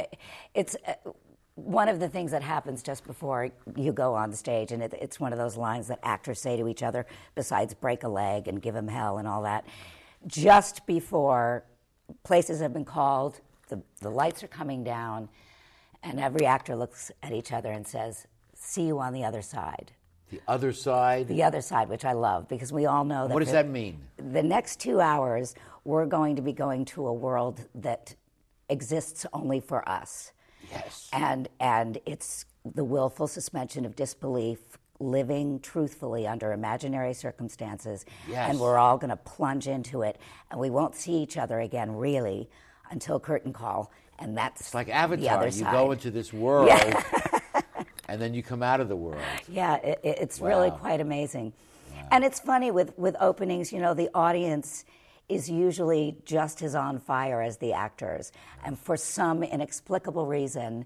It's 0.55 0.77
uh, 0.87 1.11
one 1.55 1.89
of 1.89 2.01
the 2.01 2.09
things 2.09 2.31
that 2.31 2.43
happens 2.43 2.83
just 2.83 3.05
before 3.05 3.51
you 3.77 3.93
go 3.93 4.15
on 4.15 4.33
stage, 4.33 4.73
and 4.73 4.83
it, 4.83 4.95
it's 5.01 5.21
one 5.21 5.33
of 5.33 5.39
those 5.39 5.57
lines 5.57 5.89
that 5.89 6.01
actors 6.03 6.41
say 6.41 6.57
to 6.57 6.67
each 6.69 6.83
other, 6.83 7.07
besides 7.35 7.75
"break 7.75 8.03
a 8.03 8.09
leg" 8.09 8.49
and 8.49 8.61
"give 8.61 8.75
him 8.75 8.89
hell" 8.89 9.19
and 9.19 9.29
all 9.29 9.43
that. 9.43 9.65
Just 10.27 10.87
before 10.87 11.65
places 12.25 12.61
have 12.61 12.73
been 12.73 12.85
called, 12.85 13.41
the 13.69 13.83
the 14.01 14.11
lights 14.11 14.43
are 14.43 14.49
coming 14.49 14.83
down, 14.83 15.29
and 16.03 16.19
every 16.19 16.47
actor 16.47 16.75
looks 16.75 17.11
at 17.23 17.33
each 17.33 17.53
other 17.53 17.71
and 17.71 17.87
says, 17.87 18.27
"See 18.55 18.87
you 18.87 18.99
on 18.99 19.13
the 19.13 19.25
other 19.25 19.43
side." 19.43 19.93
The 20.33 20.41
other 20.49 20.73
side. 20.73 21.29
The 21.29 21.43
other 21.43 21.61
side, 21.61 21.89
which 21.91 22.05
I 22.07 22.13
love, 22.13 22.49
because 22.49 22.73
we 22.73 22.87
all 22.87 23.05
know 23.05 23.29
that. 23.29 23.35
What 23.35 23.41
does 23.41 23.49
the- 23.49 23.55
that 23.63 23.69
mean? 23.69 24.01
The 24.17 24.43
next 24.43 24.81
two 24.81 24.99
hours, 25.01 25.55
we're 25.85 26.07
going 26.07 26.37
to 26.37 26.43
be 26.43 26.53
going 26.55 26.87
to 26.87 27.07
a 27.07 27.13
world 27.13 27.61
that 27.75 28.15
exists 28.71 29.27
only 29.35 29.61
for 29.61 29.87
us. 29.87 30.33
Yes. 30.71 31.11
And 31.13 31.49
and 31.61 31.99
it's 32.07 32.47
the 32.65 32.83
willful 32.85 33.27
suspension 33.29 33.85
of 33.85 33.95
disbelief, 33.95 34.79
living 35.01 35.61
truthfully 35.61 36.27
under 36.27 36.53
imaginary 36.53 37.13
circumstances. 37.13 38.07
Yes. 38.27 38.49
And 38.51 38.59
we're 38.59 38.79
all 38.79 38.97
going 38.97 39.11
to 39.11 39.17
plunge 39.17 39.69
into 39.69 40.01
it, 40.03 40.19
and 40.51 40.59
we 40.59 40.71
won't 40.71 40.95
see 40.95 41.15
each 41.23 41.37
other 41.37 41.61
again 41.61 41.95
really 41.95 42.49
until 42.91 43.21
curtain 43.21 43.53
call, 43.53 43.91
and 44.19 44.37
that's 44.37 44.61
It's 44.63 44.75
like 44.75 44.89
Avatar. 44.89 45.47
You 45.49 45.65
go 45.65 45.93
into 45.93 46.11
this 46.11 46.33
world, 46.33 46.69
Yeah. 46.69 47.03
and 48.13 48.21
then 48.21 48.35
you 48.35 48.43
come 48.43 48.63
out 48.63 48.79
of 48.79 48.89
the 48.91 48.97
world. 48.97 49.23
Yeah, 49.49 49.77
it, 49.77 49.99
it- 50.03 50.19
it's 50.21 50.39
really 50.39 50.71
quite 50.71 51.01
amazing. 51.01 51.55
And 52.11 52.25
it's 52.25 52.39
funny 52.41 52.71
with, 52.71 52.97
with 52.99 53.17
openings, 53.21 53.73
you 53.73 53.81
know, 53.81 53.95
the 53.95 54.11
audience 54.15 54.85
is 55.31 55.49
usually 55.49 56.17
just 56.27 56.61
as 56.61 56.75
on 56.75 56.99
fire 56.99 57.41
as 57.41 57.57
the 57.57 57.73
actors. 57.73 58.31
And 58.67 58.79
for 58.79 58.99
some 58.99 59.43
inexplicable 59.43 60.27
reason, 60.27 60.85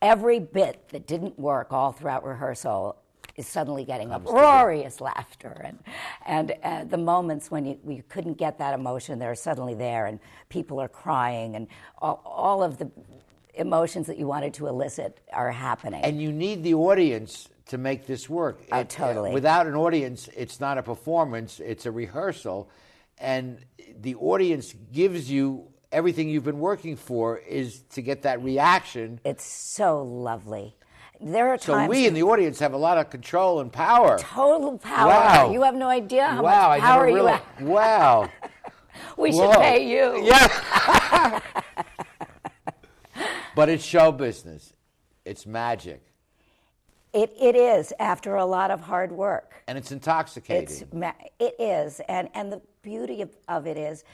every 0.00 0.38
bit 0.38 0.88
that 0.90 1.08
didn't 1.08 1.36
work 1.40 1.72
all 1.72 1.90
throughout 1.90 2.24
rehearsal 2.24 2.96
is 3.36 3.48
suddenly 3.48 3.84
getting 3.84 4.12
uproarious 4.12 5.00
laughter. 5.00 5.60
And, 5.64 5.78
and 6.24 6.54
uh, 6.62 6.84
the 6.84 6.98
moments 6.98 7.50
when 7.50 7.66
you, 7.66 7.78
you 7.88 8.04
couldn't 8.08 8.34
get 8.34 8.58
that 8.58 8.74
emotion, 8.74 9.18
they're 9.18 9.34
suddenly 9.34 9.74
there, 9.74 10.06
and 10.06 10.20
people 10.50 10.80
are 10.80 10.86
crying, 10.86 11.56
and 11.56 11.66
all, 11.98 12.22
all 12.24 12.62
of 12.62 12.78
the 12.78 12.88
emotions 13.56 14.06
that 14.06 14.18
you 14.18 14.26
wanted 14.26 14.54
to 14.54 14.66
elicit 14.66 15.20
are 15.32 15.50
happening. 15.50 16.02
And 16.02 16.20
you 16.20 16.32
need 16.32 16.62
the 16.62 16.74
audience 16.74 17.48
to 17.66 17.78
make 17.78 18.06
this 18.06 18.28
work. 18.28 18.60
Oh, 18.72 18.80
It- 18.80 18.88
totally. 18.90 19.32
without 19.32 19.66
an 19.66 19.74
audience, 19.74 20.28
it's 20.36 20.60
not 20.60 20.78
a 20.78 20.82
performance, 20.82 21.60
it's 21.60 21.86
a 21.86 21.90
rehearsal. 21.92 22.68
And 23.18 23.58
the 24.00 24.14
audience 24.16 24.74
gives 24.92 25.30
you 25.30 25.68
everything 25.92 26.28
you've 26.28 26.44
been 26.44 26.58
working 26.58 26.96
for 26.96 27.38
is 27.38 27.82
to 27.90 28.02
get 28.02 28.22
that 28.22 28.42
reaction. 28.42 29.20
It's 29.24 29.44
so 29.44 30.02
lovely. 30.02 30.76
There 31.20 31.48
are 31.50 31.58
So 31.58 31.86
we 31.86 32.06
in 32.06 32.12
the 32.14 32.24
audience 32.24 32.58
have 32.58 32.74
a 32.74 32.76
lot 32.76 32.98
of 32.98 33.08
control 33.08 33.60
and 33.60 33.72
power. 33.72 34.18
total 34.18 34.76
power. 34.78 35.08
Wow. 35.08 35.52
You 35.52 35.62
have 35.62 35.76
no 35.76 35.88
idea 35.88 36.26
how 36.26 36.42
wow, 36.42 36.68
much 36.70 36.78
I 36.78 36.80
power 36.80 37.06
never 37.06 37.18
you 37.18 37.26
have. 37.26 37.42
Wow. 37.62 38.28
We 39.16 39.32
Whoa. 39.32 39.52
should 39.52 39.60
pay 39.60 39.88
you. 39.88 40.24
Yeah. 40.24 41.40
but 43.54 43.68
it's 43.68 43.84
show 43.84 44.12
business. 44.12 44.72
It's 45.24 45.46
magic. 45.46 46.02
It, 47.12 47.32
it 47.40 47.54
is 47.54 47.92
after 48.00 48.34
a 48.36 48.44
lot 48.44 48.70
of 48.70 48.80
hard 48.80 49.12
work. 49.12 49.54
And 49.68 49.78
it's 49.78 49.92
intoxicating. 49.92 50.64
It's 50.64 50.84
ma- 50.92 51.12
it 51.38 51.54
is, 51.58 52.00
and 52.08 52.28
and 52.34 52.52
the 52.52 52.60
beauty 52.82 53.22
of, 53.22 53.30
of 53.48 53.66
it 53.66 53.76
is 53.76 54.04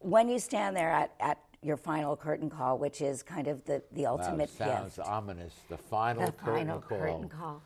when 0.00 0.28
you 0.28 0.38
stand 0.38 0.74
there 0.76 0.90
at, 0.90 1.12
at 1.20 1.38
your 1.62 1.76
final 1.76 2.16
curtain 2.16 2.48
call, 2.50 2.78
which 2.78 3.00
is 3.00 3.22
kind 3.22 3.48
of 3.48 3.64
the, 3.64 3.82
the 3.92 4.02
Wow, 4.04 4.12
ultimate 4.18 4.48
sounds 4.50 4.96
gift. 4.96 5.08
ominous. 5.08 5.52
The 5.68 5.76
final 5.76 6.26
the 6.26 6.32
curtain 6.32 6.54
final 6.66 6.80
call. 6.80 6.98
curtain 6.98 7.28
call. 7.28 7.62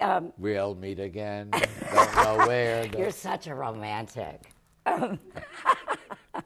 Um, 0.00 0.32
We'll 0.38 0.74
meet 0.74 0.98
again. 0.98 1.50
Don't 1.50 2.14
know 2.16 2.44
where. 2.46 2.86
You're 2.98 3.10
such 3.10 3.46
a 3.46 3.54
romantic. 3.54 4.40
Um, 4.86 5.18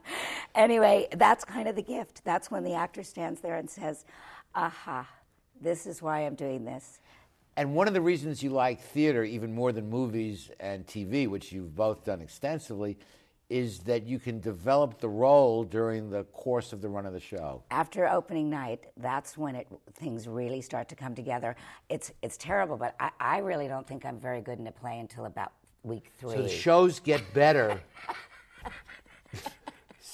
anyway, 0.57 1.07
that's 1.15 1.45
kind 1.45 1.69
of 1.69 1.75
the 1.75 1.81
gift. 1.81 2.23
That's 2.25 2.51
when 2.51 2.63
the 2.63 2.73
actor 2.73 3.03
stands 3.03 3.39
there 3.39 3.55
and 3.55 3.69
says, 3.69 4.03
aha, 4.53 5.07
this 5.61 5.85
is 5.85 6.01
why 6.01 6.25
I'm 6.25 6.35
doing 6.35 6.65
this. 6.65 6.99
And 7.55 7.73
one 7.73 7.87
of 7.87 7.93
the 7.93 8.01
reasons 8.01 8.43
you 8.43 8.49
like 8.49 8.81
theater 8.81 9.23
even 9.23 9.53
more 9.53 9.71
than 9.71 9.89
movies 9.89 10.51
and 10.59 10.85
TV, 10.85 11.27
which 11.27 11.51
you've 11.51 11.75
both 11.75 12.03
done 12.03 12.21
extensively, 12.21 12.97
is 13.49 13.79
that 13.79 14.05
you 14.05 14.19
can 14.19 14.39
develop 14.41 14.99
the 14.99 15.07
role 15.07 15.63
during 15.63 16.09
the 16.09 16.23
course 16.25 16.73
of 16.73 16.81
the 16.81 16.89
run 16.89 17.05
of 17.05 17.13
the 17.13 17.19
show. 17.19 17.63
After 17.71 18.07
opening 18.07 18.49
night, 18.49 18.83
that's 18.97 19.37
when 19.37 19.55
it, 19.55 19.67
things 19.93 20.27
really 20.27 20.61
start 20.61 20.89
to 20.89 20.95
come 20.95 21.15
together. 21.15 21.55
It's, 21.89 22.11
it's 22.21 22.35
terrible, 22.35 22.75
but 22.75 22.95
I, 22.99 23.09
I 23.19 23.37
really 23.39 23.67
don't 23.67 23.87
think 23.87 24.05
I'm 24.05 24.19
very 24.19 24.41
good 24.41 24.59
in 24.59 24.67
a 24.67 24.71
play 24.71 24.99
until 24.99 25.25
about 25.25 25.53
week 25.83 26.11
three. 26.19 26.35
So 26.35 26.41
the 26.43 26.49
shows 26.49 26.99
get 26.99 27.33
better. 27.33 27.79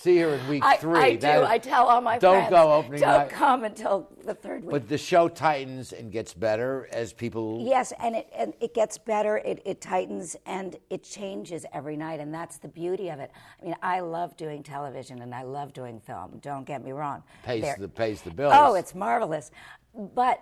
see 0.04 0.18
her 0.18 0.36
in 0.36 0.48
week 0.48 0.64
I, 0.64 0.76
three. 0.76 1.00
I 1.00 1.12
do. 1.14 1.20
That- 1.22 1.44
I 1.46 1.58
tell 1.58 1.88
all 1.88 2.02
my 2.02 2.18
don't 2.20 2.36
friends. 2.36 2.50
go 2.52 2.74
opening 2.74 3.00
Don't 3.00 3.18
night. 3.20 3.30
come 3.30 3.64
until 3.64 4.10
the 4.26 4.34
third 4.34 4.64
week. 4.64 4.72
But 4.72 4.90
the 4.90 4.98
show 4.98 5.28
tightens 5.30 5.94
and 5.94 6.12
gets 6.12 6.34
better 6.34 6.90
as 6.92 7.14
people. 7.14 7.64
Yes, 7.66 7.94
and 8.00 8.16
it 8.16 8.28
and 8.38 8.54
it 8.60 8.74
gets 8.74 8.98
better. 8.98 9.38
It, 9.38 9.62
it 9.66 9.82
tightens 9.82 10.36
and 10.46 10.76
it 10.90 11.04
changes 11.04 11.66
every 11.74 11.96
night, 11.96 12.20
and 12.20 12.34
that's 12.34 12.58
the 12.58 12.68
beauty 12.68 13.10
of 13.10 13.20
it. 13.20 13.32
I 13.62 13.66
mean, 13.66 13.76
I 13.82 14.02
love 14.02 14.36
doing 14.36 14.62
television 14.62 15.22
and 15.22 15.34
I 15.34 15.44
love 15.44 15.74
doing 15.74 16.00
film. 16.02 16.40
Don't 16.42 16.66
get 16.66 16.84
me 16.84 16.92
wrong. 16.92 17.24
Pays 17.44 17.66
the 17.78 17.88
pays 17.88 18.22
the 18.22 18.32
bills. 18.32 18.54
Oh, 18.56 18.76
it's 18.76 18.94
marvelous. 18.94 19.52
But 19.96 20.42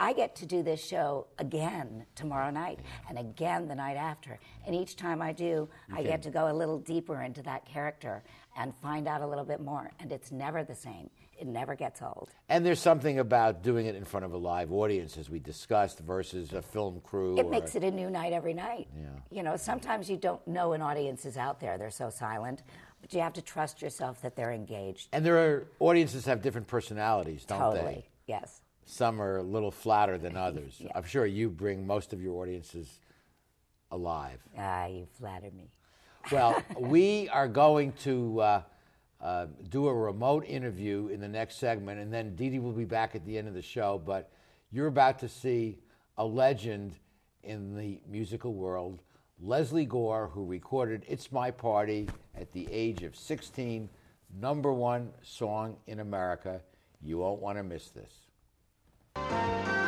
I 0.00 0.12
get 0.12 0.36
to 0.36 0.46
do 0.46 0.62
this 0.62 0.84
show 0.84 1.26
again 1.38 2.06
tomorrow 2.14 2.50
night 2.50 2.78
and 3.08 3.18
again 3.18 3.66
the 3.66 3.74
night 3.74 3.96
after. 3.96 4.38
And 4.64 4.74
each 4.74 4.94
time 4.94 5.20
I 5.20 5.32
do, 5.32 5.68
I 5.92 6.02
get 6.04 6.22
to 6.22 6.30
go 6.30 6.50
a 6.50 6.54
little 6.54 6.78
deeper 6.78 7.22
into 7.22 7.42
that 7.42 7.66
character 7.66 8.22
and 8.58 8.74
find 8.82 9.06
out 9.06 9.22
a 9.22 9.26
little 9.26 9.44
bit 9.44 9.60
more. 9.60 9.90
And 10.00 10.10
it's 10.12 10.32
never 10.32 10.64
the 10.64 10.74
same. 10.74 11.08
It 11.38 11.46
never 11.46 11.76
gets 11.76 12.02
old. 12.02 12.30
And 12.48 12.66
there's 12.66 12.80
something 12.80 13.20
about 13.20 13.62
doing 13.62 13.86
it 13.86 13.94
in 13.94 14.04
front 14.04 14.26
of 14.26 14.32
a 14.32 14.36
live 14.36 14.72
audience, 14.72 15.16
as 15.16 15.30
we 15.30 15.38
discussed, 15.38 16.00
versus 16.00 16.52
a 16.52 16.60
film 16.60 17.00
crew. 17.04 17.38
It 17.38 17.46
or 17.46 17.50
makes 17.50 17.76
it 17.76 17.84
a 17.84 17.90
new 17.90 18.10
night 18.10 18.32
every 18.32 18.54
night. 18.54 18.88
Yeah. 18.96 19.06
You 19.30 19.44
know, 19.44 19.56
sometimes 19.56 20.10
you 20.10 20.16
don't 20.16 20.46
know 20.48 20.72
an 20.72 20.82
audience 20.82 21.24
is 21.24 21.36
out 21.36 21.60
there. 21.60 21.78
They're 21.78 21.90
so 21.90 22.10
silent. 22.10 22.64
But 23.00 23.14
you 23.14 23.20
have 23.20 23.34
to 23.34 23.42
trust 23.42 23.80
yourself 23.80 24.20
that 24.22 24.34
they're 24.34 24.52
engaged. 24.52 25.08
And 25.12 25.24
there 25.24 25.38
are 25.38 25.68
audiences 25.78 26.24
have 26.24 26.42
different 26.42 26.66
personalities, 26.66 27.44
don't 27.44 27.60
totally. 27.60 27.94
they? 27.94 28.08
Yes. 28.26 28.60
Some 28.84 29.22
are 29.22 29.36
a 29.36 29.42
little 29.42 29.70
flatter 29.70 30.18
than 30.18 30.36
others. 30.48 30.82
I'm 30.96 31.04
sure 31.04 31.24
you 31.24 31.48
bring 31.48 31.86
most 31.86 32.12
of 32.12 32.20
your 32.20 32.42
audiences 32.42 32.98
alive. 33.92 34.40
Ah, 34.58 34.86
you 34.86 35.06
flatter 35.18 35.52
me. 35.56 35.70
Well, 36.30 36.62
we 36.78 37.30
are 37.30 37.48
going 37.48 37.92
to 38.04 38.40
uh, 38.40 38.62
uh, 39.18 39.46
do 39.70 39.88
a 39.88 39.94
remote 39.94 40.44
interview 40.46 41.08
in 41.08 41.20
the 41.20 41.28
next 41.28 41.56
segment, 41.56 42.00
and 42.00 42.12
then 42.12 42.36
Dee 42.36 42.50
Dee 42.50 42.58
will 42.58 42.72
be 42.72 42.84
back 42.84 43.14
at 43.14 43.24
the 43.24 43.38
end 43.38 43.48
of 43.48 43.54
the 43.54 43.62
show. 43.62 44.02
But 44.04 44.30
you're 44.70 44.88
about 44.88 45.18
to 45.20 45.28
see 45.28 45.78
a 46.18 46.24
legend 46.24 46.96
in 47.42 47.74
the 47.74 48.00
musical 48.06 48.52
world, 48.52 49.00
Lesley 49.40 49.86
Gore, 49.86 50.28
who 50.28 50.44
recorded 50.44 51.02
It's 51.08 51.32
My 51.32 51.50
Party 51.50 52.10
at 52.34 52.52
the 52.52 52.68
age 52.70 53.04
of 53.04 53.16
16, 53.16 53.88
number 54.38 54.72
one 54.72 55.10
song 55.22 55.76
in 55.86 56.00
America. 56.00 56.60
You 57.00 57.18
won't 57.18 57.40
want 57.40 57.56
to 57.56 57.62
miss 57.62 57.90
this. 57.90 59.87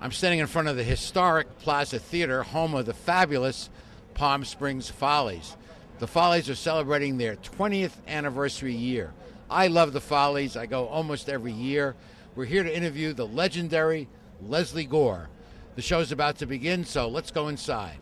I'm 0.00 0.12
standing 0.12 0.40
in 0.40 0.46
front 0.46 0.68
of 0.68 0.76
the 0.76 0.84
historic 0.84 1.58
Plaza 1.58 1.98
Theater, 1.98 2.42
home 2.42 2.74
of 2.74 2.86
the 2.86 2.94
fabulous 2.94 3.70
Palm 4.14 4.44
Springs 4.44 4.90
Follies. 4.90 5.56
The 5.98 6.06
Follies 6.06 6.50
are 6.50 6.54
celebrating 6.54 7.16
their 7.16 7.36
20th 7.36 7.92
anniversary 8.06 8.74
year. 8.74 9.14
I 9.48 9.68
love 9.68 9.94
the 9.94 10.00
Follies. 10.00 10.56
I 10.56 10.66
go 10.66 10.86
almost 10.86 11.30
every 11.30 11.52
year. 11.52 11.94
We're 12.34 12.44
here 12.44 12.62
to 12.62 12.76
interview 12.76 13.14
the 13.14 13.26
legendary 13.26 14.08
Lesley 14.42 14.84
Gore. 14.84 15.30
The 15.76 15.82
show's 15.82 16.12
about 16.12 16.36
to 16.38 16.46
begin, 16.46 16.84
so 16.84 17.08
let's 17.08 17.30
go 17.30 17.48
inside. 17.48 17.98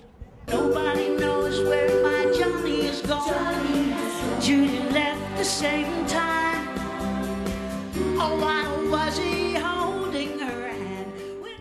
Nobody 0.48 1.10
knows 1.10 1.62
where 1.62 2.02
my 2.02 2.32
Johnny 2.36 2.86
is 2.86 3.00
gone. 3.02 4.40
Judy 4.40 4.80
left 4.90 5.38
the 5.38 5.44
same 5.44 6.06
time. 6.06 6.68
Oh, 8.18 8.36
why 8.40 8.66
was 8.90 9.16
he 9.16 9.24
holding 9.24 9.32
her 9.32 9.32
hand? 9.32 9.43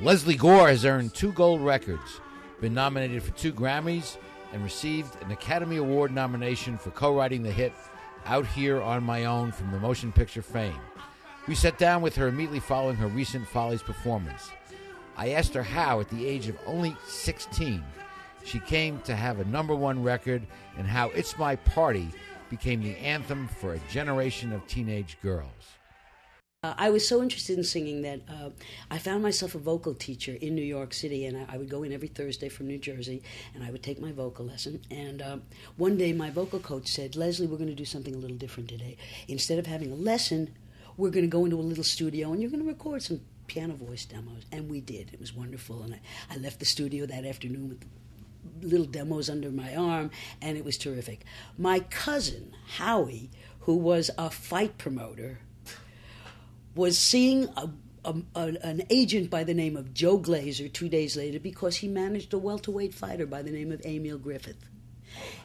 Lesley 0.03 0.35
Gore 0.35 0.67
has 0.67 0.83
earned 0.83 1.13
two 1.13 1.31
gold 1.31 1.61
records, 1.61 2.19
been 2.59 2.73
nominated 2.73 3.23
for 3.23 3.31
two 3.31 3.53
Grammys, 3.53 4.17
and 4.51 4.61
received 4.61 5.15
an 5.23 5.31
Academy 5.31 5.77
Award 5.77 6.11
nomination 6.11 6.77
for 6.77 6.91
co 6.91 7.15
writing 7.15 7.41
the 7.41 7.49
hit 7.49 7.71
Out 8.25 8.45
Here 8.45 8.81
on 8.81 9.01
My 9.01 9.23
Own 9.23 9.53
from 9.53 9.71
the 9.71 9.79
motion 9.79 10.11
picture 10.11 10.41
fame. 10.41 10.81
We 11.47 11.55
sat 11.55 11.77
down 11.77 12.01
with 12.01 12.17
her 12.17 12.27
immediately 12.27 12.59
following 12.59 12.97
her 12.97 13.07
recent 13.07 13.47
Follies 13.47 13.81
performance. 13.81 14.51
I 15.15 15.29
asked 15.29 15.53
her 15.53 15.63
how, 15.63 16.01
at 16.01 16.09
the 16.09 16.27
age 16.27 16.49
of 16.49 16.57
only 16.65 16.97
16, 17.07 17.81
she 18.43 18.59
came 18.59 18.99
to 19.03 19.15
have 19.15 19.39
a 19.39 19.45
number 19.45 19.73
one 19.73 20.03
record 20.03 20.45
and 20.77 20.85
how 20.85 21.11
It's 21.11 21.37
My 21.37 21.55
Party 21.55 22.09
became 22.49 22.83
the 22.83 22.97
anthem 22.97 23.47
for 23.47 23.73
a 23.73 23.81
generation 23.89 24.51
of 24.51 24.67
teenage 24.67 25.17
girls. 25.21 25.77
Uh, 26.63 26.73
I 26.77 26.89
was 26.91 27.05
so 27.05 27.21
interested 27.21 27.57
in 27.57 27.63
singing 27.65 28.03
that 28.03 28.21
uh, 28.29 28.49
I 28.89 28.97
found 28.97 29.21
myself 29.21 29.53
a 29.53 29.57
vocal 29.57 29.93
teacher 29.93 30.37
in 30.39 30.55
New 30.55 30.63
York 30.63 30.93
City, 30.93 31.25
and 31.25 31.37
I, 31.37 31.55
I 31.55 31.57
would 31.57 31.69
go 31.69 31.83
in 31.83 31.91
every 31.91 32.07
Thursday 32.07 32.47
from 32.47 32.67
New 32.67 32.77
Jersey, 32.77 33.21
and 33.53 33.65
I 33.65 33.69
would 33.69 33.83
take 33.83 33.99
my 33.99 34.13
vocal 34.13 34.45
lesson. 34.45 34.81
And 34.89 35.21
uh, 35.21 35.37
one 35.75 35.97
day, 35.97 36.13
my 36.13 36.29
vocal 36.29 36.59
coach 36.59 36.87
said, 36.87 37.17
"Lesley, 37.17 37.47
we're 37.47 37.57
going 37.57 37.67
to 37.67 37.75
do 37.75 37.83
something 37.83 38.15
a 38.15 38.17
little 38.17 38.37
different 38.37 38.69
today. 38.69 38.95
Instead 39.27 39.59
of 39.59 39.65
having 39.67 39.91
a 39.91 39.95
lesson, 39.95 40.55
we're 40.95 41.09
going 41.09 41.25
to 41.25 41.29
go 41.29 41.43
into 41.43 41.57
a 41.57 41.67
little 41.69 41.83
studio, 41.83 42.31
and 42.31 42.41
you're 42.41 42.51
going 42.51 42.63
to 42.63 42.69
record 42.69 43.03
some 43.03 43.19
piano 43.47 43.73
voice 43.73 44.05
demos." 44.05 44.45
And 44.53 44.69
we 44.69 44.79
did. 44.79 45.09
It 45.11 45.19
was 45.19 45.33
wonderful, 45.35 45.83
and 45.83 45.95
I, 45.95 45.99
I 46.31 46.37
left 46.37 46.59
the 46.59 46.65
studio 46.65 47.05
that 47.05 47.25
afternoon 47.25 47.67
with 47.67 47.85
little 48.61 48.87
demos 48.87 49.29
under 49.29 49.51
my 49.51 49.75
arm, 49.75 50.11
and 50.41 50.57
it 50.57 50.63
was 50.63 50.77
terrific. 50.77 51.25
My 51.57 51.81
cousin 51.81 52.53
Howie, 52.77 53.31
who 53.61 53.75
was 53.75 54.09
a 54.17 54.29
fight 54.29 54.77
promoter 54.77 55.39
was 56.75 56.97
seeing 56.97 57.45
a, 57.55 57.69
a, 58.05 58.15
a, 58.35 58.41
an 58.63 58.83
agent 58.89 59.29
by 59.29 59.43
the 59.43 59.53
name 59.53 59.77
of 59.77 59.93
Joe 59.93 60.17
Glaser 60.17 60.67
two 60.67 60.89
days 60.89 61.15
later 61.15 61.39
because 61.39 61.77
he 61.77 61.87
managed 61.87 62.33
a 62.33 62.37
welterweight 62.37 62.93
fighter 62.93 63.25
by 63.25 63.41
the 63.41 63.51
name 63.51 63.71
of 63.71 63.85
Emil 63.85 64.17
Griffith. 64.17 64.69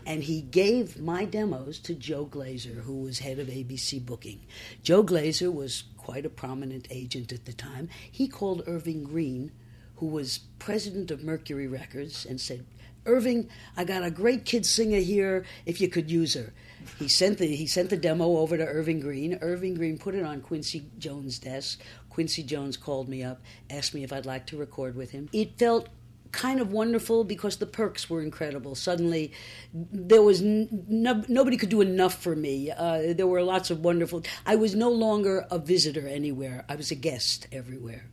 And 0.06 0.22
he 0.22 0.40
gave 0.40 0.98
my 0.98 1.26
demos 1.26 1.78
to 1.80 1.94
Joe 1.94 2.24
Glaser, 2.24 2.80
who 2.80 3.02
was 3.02 3.18
head 3.18 3.38
of 3.38 3.48
ABC 3.48 4.04
booking. 4.04 4.40
Joe 4.82 5.02
Glaser 5.02 5.50
was 5.50 5.84
quite 5.98 6.24
a 6.24 6.30
prominent 6.30 6.88
agent 6.90 7.32
at 7.32 7.44
the 7.44 7.52
time. 7.52 7.90
He 8.10 8.28
called 8.28 8.62
Irving 8.66 9.04
Green, 9.04 9.52
who 9.96 10.06
was 10.06 10.40
president 10.58 11.10
of 11.10 11.22
Mercury 11.22 11.66
Records, 11.66 12.24
and 12.24 12.40
said, 12.40 12.64
Irving, 13.04 13.48
I 13.76 13.84
got 13.84 14.04
a 14.04 14.10
great 14.10 14.44
kid 14.44 14.64
singer 14.64 15.00
here 15.00 15.44
if 15.66 15.80
you 15.80 15.88
could 15.88 16.10
use 16.10 16.34
her. 16.34 16.52
He 16.98 17.08
sent 17.08 17.38
the 17.38 17.46
he 17.46 17.66
sent 17.66 17.90
the 17.90 17.96
demo 17.96 18.38
over 18.38 18.56
to 18.56 18.66
Irving 18.66 19.00
Green. 19.00 19.38
Irving 19.40 19.74
Green 19.74 19.98
put 19.98 20.14
it 20.14 20.24
on 20.24 20.40
Quincy 20.40 20.86
Jones' 20.98 21.38
desk. 21.38 21.80
Quincy 22.10 22.42
Jones 22.42 22.76
called 22.76 23.08
me 23.08 23.22
up, 23.22 23.40
asked 23.70 23.94
me 23.94 24.02
if 24.02 24.12
I'd 24.12 24.26
like 24.26 24.46
to 24.46 24.56
record 24.56 24.96
with 24.96 25.12
him. 25.12 25.28
It 25.32 25.58
felt 25.58 25.88
kind 26.32 26.60
of 26.60 26.72
wonderful 26.72 27.24
because 27.24 27.56
the 27.56 27.66
perks 27.66 28.10
were 28.10 28.20
incredible. 28.22 28.74
Suddenly, 28.74 29.32
there 29.72 30.22
was 30.22 30.42
no, 30.42 31.22
nobody 31.28 31.56
could 31.56 31.68
do 31.68 31.80
enough 31.80 32.20
for 32.20 32.34
me. 32.36 32.70
Uh, 32.70 33.14
there 33.14 33.26
were 33.26 33.42
lots 33.42 33.70
of 33.70 33.84
wonderful. 33.84 34.22
I 34.44 34.56
was 34.56 34.74
no 34.74 34.90
longer 34.90 35.46
a 35.50 35.58
visitor 35.58 36.06
anywhere. 36.06 36.64
I 36.68 36.76
was 36.76 36.90
a 36.90 36.94
guest 36.96 37.46
everywhere. 37.52 38.06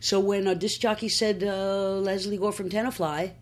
So 0.00 0.20
when 0.20 0.46
a 0.46 0.54
disc 0.54 0.80
jockey 0.80 1.08
said 1.08 1.42
uh, 1.42 1.96
Lesley 1.96 2.36
Gore 2.36 2.52
from 2.52 2.68
Tenafly, 2.68 3.32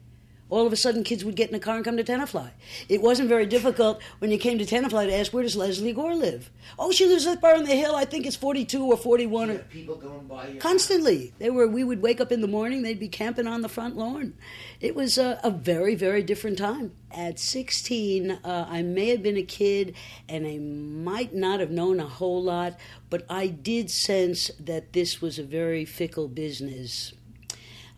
all 0.53 0.67
of 0.67 0.73
a 0.73 0.77
sudden 0.77 1.03
kids 1.03 1.25
would 1.25 1.35
get 1.35 1.49
in 1.49 1.55
a 1.55 1.59
car 1.59 1.77
and 1.77 1.85
come 1.85 1.97
to 1.97 2.05
Tenafly. 2.05 2.51
It 2.87 3.01
wasn't 3.01 3.31
very 3.31 3.47
difficult 3.47 4.03
when 4.19 4.31
you 4.31 4.37
came 4.37 4.59
to 4.59 4.67
Tenafly 4.67 5.07
to 5.07 5.15
ask 5.15 5.33
where 5.33 5.43
does 5.43 5.57
Lesley 5.57 5.95
Gore 5.95 6.15
live. 6.15 6.51
Oh, 6.79 6.93
she 6.93 7.07
lives 7.07 7.27
up 7.27 7.41
there 7.41 7.57
on 7.57 7.65
the 7.65 7.75
hill. 7.75 7.97
I 7.97 8.05
think 8.05 8.27
it's 8.27 8.37
forty-two 8.37 8.85
or 8.85 8.99
forty-one. 8.99 9.51
Or... 9.51 9.59
People 9.59 9.97
going 9.97 10.27
by 10.27 10.49
here. 10.49 10.61
Constantly, 10.61 11.33
they 11.39 11.49
were. 11.49 11.67
We 11.67 11.85
would 11.85 12.03
wake 12.03 12.21
up 12.21 12.31
in 12.31 12.43
the 12.43 12.49
morning. 12.49 12.83
They'd 12.83 13.01
be 13.01 13.09
camping 13.09 13.47
on 13.47 13.63
the 13.63 13.69
front 13.69 13.97
lawn. 13.97 14.35
It 14.79 14.95
was 14.95 15.17
a, 15.17 15.41
a 15.43 15.51
very, 15.51 15.95
very 15.95 16.23
different 16.23 16.59
time. 16.59 16.93
At 17.11 17.39
sixteen, 17.39 18.33
uh, 18.33 18.67
I 18.69 18.83
may 18.83 19.09
have 19.09 19.23
been 19.23 19.39
a 19.39 19.43
kid, 19.43 19.95
and 20.29 20.47
I 20.47 20.59
might 20.59 21.35
not 21.35 21.61
have 21.61 21.71
known 21.71 21.99
a 21.99 22.07
whole 22.07 22.43
lot, 22.43 22.79
but 23.09 23.25
I 23.31 23.47
did 23.47 23.91
sense 23.91 24.51
that 24.61 24.93
this 24.93 25.23
was 25.23 25.39
a 25.39 25.45
very 25.45 25.87
fickle 25.87 26.29
business. 26.29 27.15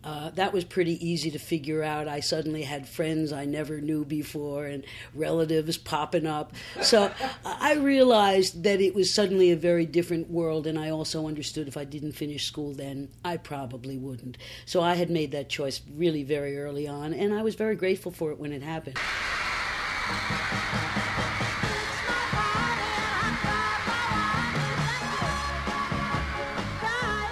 Uh, 0.04 0.30
that 0.30 0.52
was 0.52 0.64
pretty 0.64 1.04
easy 1.06 1.30
to 1.30 1.38
figure 1.38 1.82
out. 1.82 2.06
I 2.08 2.20
suddenly 2.20 2.62
had 2.62 2.86
friends 2.86 3.32
I 3.32 3.46
never 3.46 3.80
knew 3.80 4.04
before 4.04 4.66
and 4.66 4.84
relatives 5.14 5.78
popping 5.78 6.26
up. 6.26 6.52
So 6.82 7.10
I 7.44 7.74
realized 7.74 8.62
that 8.64 8.80
it 8.82 8.94
was 8.94 9.12
suddenly 9.12 9.50
a 9.50 9.56
very 9.56 9.86
different 9.86 10.30
world, 10.30 10.66
and 10.66 10.78
I 10.78 10.90
also 10.90 11.26
understood 11.26 11.68
if 11.68 11.76
I 11.78 11.84
didn't 11.84 12.12
finish 12.12 12.46
school 12.46 12.72
then, 12.74 13.08
I 13.24 13.38
probably 13.38 13.96
wouldn't. 13.96 14.36
So 14.66 14.82
I 14.82 14.94
had 14.94 15.08
made 15.10 15.32
that 15.32 15.48
choice 15.48 15.80
really 15.96 16.22
very 16.22 16.58
early 16.58 16.86
on, 16.86 17.14
and 17.14 17.32
I 17.32 17.42
was 17.42 17.54
very 17.54 17.76
grateful 17.76 18.12
for 18.12 18.30
it 18.30 18.38
when 18.38 18.52
it 18.52 18.62
happened. 18.62 18.98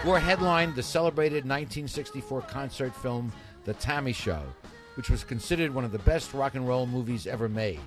Gore 0.05 0.19
headlined 0.19 0.75
the 0.75 0.83
celebrated 0.83 1.45
1964 1.45 2.43
concert 2.43 2.93
film 2.93 3.33
The 3.65 3.75
T.A.M.I. 3.75 4.11
Show, 4.11 4.43
which 4.97 5.09
was 5.09 5.23
considered 5.23 5.73
one 5.73 5.85
of 5.85 5.93
the 5.93 6.01
best 6.01 6.35
rock 6.35 6.57
and 6.57 6.67
roll 6.67 6.87
movies 6.87 7.29
ever 7.29 7.49
made. 7.49 7.79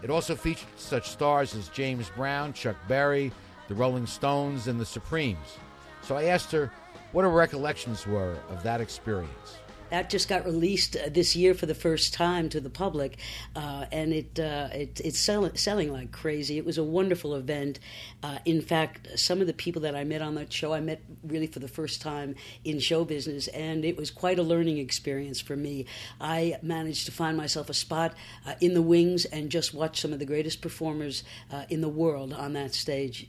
It 0.00 0.10
also 0.10 0.36
featured 0.36 0.68
such 0.76 1.08
stars 1.08 1.56
as 1.56 1.68
James 1.70 2.08
Brown, 2.14 2.52
Chuck 2.52 2.76
Berry, 2.86 3.32
the 3.66 3.74
Rolling 3.74 4.06
Stones, 4.06 4.68
and 4.68 4.78
the 4.78 4.86
Supremes. 4.86 5.58
So 6.02 6.16
I 6.16 6.26
asked 6.26 6.52
her 6.52 6.70
what 7.10 7.22
her 7.22 7.30
recollections 7.30 8.06
were 8.06 8.36
of 8.48 8.62
that 8.62 8.80
experience. 8.80 9.56
That 9.90 10.08
just 10.08 10.28
got 10.28 10.44
released 10.44 10.96
uh, 10.96 11.08
this 11.10 11.34
year 11.34 11.54
for 11.54 11.66
the 11.66 11.74
first 11.74 12.14
time 12.14 12.48
to 12.50 12.60
the 12.60 12.70
public, 12.70 13.18
uh, 13.56 13.86
and 13.90 14.12
it, 14.12 14.38
uh, 14.38 14.68
it 14.72 15.00
it's 15.04 15.18
sell- 15.18 15.50
selling 15.54 15.92
like 15.92 16.12
crazy. 16.12 16.58
It 16.58 16.64
was 16.64 16.78
a 16.78 16.84
wonderful 16.84 17.34
event. 17.34 17.80
Uh, 18.22 18.38
in 18.44 18.62
fact, 18.62 19.18
some 19.18 19.40
of 19.40 19.46
the 19.46 19.52
people 19.52 19.82
that 19.82 19.96
I 19.96 20.04
met 20.04 20.22
on 20.22 20.36
that 20.36 20.52
show, 20.52 20.72
I 20.72 20.80
met 20.80 21.02
really 21.24 21.46
for 21.46 21.58
the 21.58 21.68
first 21.68 22.00
time 22.00 22.36
in 22.64 22.78
show 22.78 23.04
business, 23.04 23.48
and 23.48 23.84
it 23.84 23.96
was 23.96 24.10
quite 24.10 24.38
a 24.38 24.42
learning 24.42 24.78
experience 24.78 25.40
for 25.40 25.56
me. 25.56 25.86
I 26.20 26.56
managed 26.62 27.06
to 27.06 27.12
find 27.12 27.36
myself 27.36 27.68
a 27.68 27.74
spot 27.74 28.14
uh, 28.46 28.54
in 28.60 28.74
the 28.74 28.82
wings 28.82 29.24
and 29.24 29.50
just 29.50 29.74
watch 29.74 30.00
some 30.00 30.12
of 30.12 30.18
the 30.18 30.26
greatest 30.26 30.60
performers 30.60 31.24
uh, 31.52 31.64
in 31.68 31.80
the 31.80 31.88
world 31.88 32.32
on 32.32 32.52
that 32.52 32.74
stage. 32.74 33.26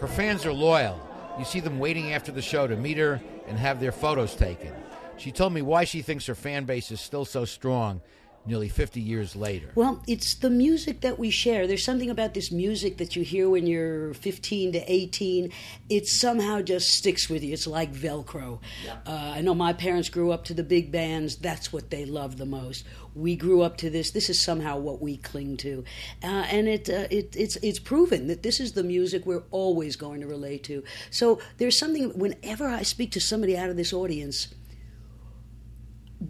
Her 0.00 0.08
fans 0.08 0.46
are 0.46 0.52
loyal. 0.52 1.00
You 1.38 1.44
see 1.44 1.60
them 1.60 1.80
waiting 1.80 2.12
after 2.12 2.30
the 2.30 2.42
show 2.42 2.66
to 2.66 2.76
meet 2.76 2.98
her 2.98 3.20
and 3.48 3.58
have 3.58 3.80
their 3.80 3.92
photos 3.92 4.36
taken. 4.36 4.72
She 5.16 5.32
told 5.32 5.52
me 5.52 5.62
why 5.62 5.84
she 5.84 6.02
thinks 6.02 6.26
her 6.26 6.34
fan 6.34 6.64
base 6.64 6.90
is 6.90 7.00
still 7.00 7.24
so 7.24 7.44
strong 7.44 8.00
nearly 8.46 8.68
50 8.68 9.00
years 9.00 9.34
later. 9.34 9.70
Well, 9.74 10.02
it's 10.06 10.34
the 10.34 10.50
music 10.50 11.00
that 11.00 11.18
we 11.18 11.30
share. 11.30 11.66
There's 11.66 11.84
something 11.84 12.10
about 12.10 12.34
this 12.34 12.52
music 12.52 12.98
that 12.98 13.16
you 13.16 13.22
hear 13.22 13.48
when 13.48 13.66
you're 13.66 14.14
15 14.14 14.72
to 14.72 14.92
18. 14.92 15.50
It 15.88 16.06
somehow 16.06 16.60
just 16.60 16.90
sticks 16.90 17.28
with 17.28 17.42
you. 17.42 17.52
It's 17.52 17.66
like 17.66 17.92
Velcro. 17.92 18.60
Uh, 19.06 19.10
I 19.10 19.40
know 19.40 19.54
my 19.54 19.72
parents 19.72 20.08
grew 20.08 20.30
up 20.30 20.44
to 20.46 20.54
the 20.54 20.62
big 20.62 20.92
bands. 20.92 21.36
That's 21.36 21.72
what 21.72 21.90
they 21.90 22.04
love 22.04 22.36
the 22.36 22.46
most. 22.46 22.84
We 23.14 23.36
grew 23.36 23.62
up 23.62 23.76
to 23.78 23.90
this. 23.90 24.10
This 24.10 24.28
is 24.28 24.40
somehow 24.40 24.78
what 24.78 25.00
we 25.00 25.16
cling 25.16 25.56
to, 25.58 25.84
uh, 26.22 26.26
and 26.26 26.66
it, 26.66 26.90
uh, 26.90 27.06
it 27.10 27.36
it's 27.36 27.54
it's 27.56 27.78
proven 27.78 28.26
that 28.26 28.42
this 28.42 28.58
is 28.58 28.72
the 28.72 28.82
music 28.82 29.24
we're 29.24 29.44
always 29.52 29.94
going 29.94 30.20
to 30.20 30.26
relate 30.26 30.64
to. 30.64 30.82
So 31.10 31.38
there's 31.58 31.78
something. 31.78 32.18
Whenever 32.18 32.66
I 32.66 32.82
speak 32.82 33.12
to 33.12 33.20
somebody 33.20 33.56
out 33.56 33.70
of 33.70 33.76
this 33.76 33.92
audience 33.92 34.48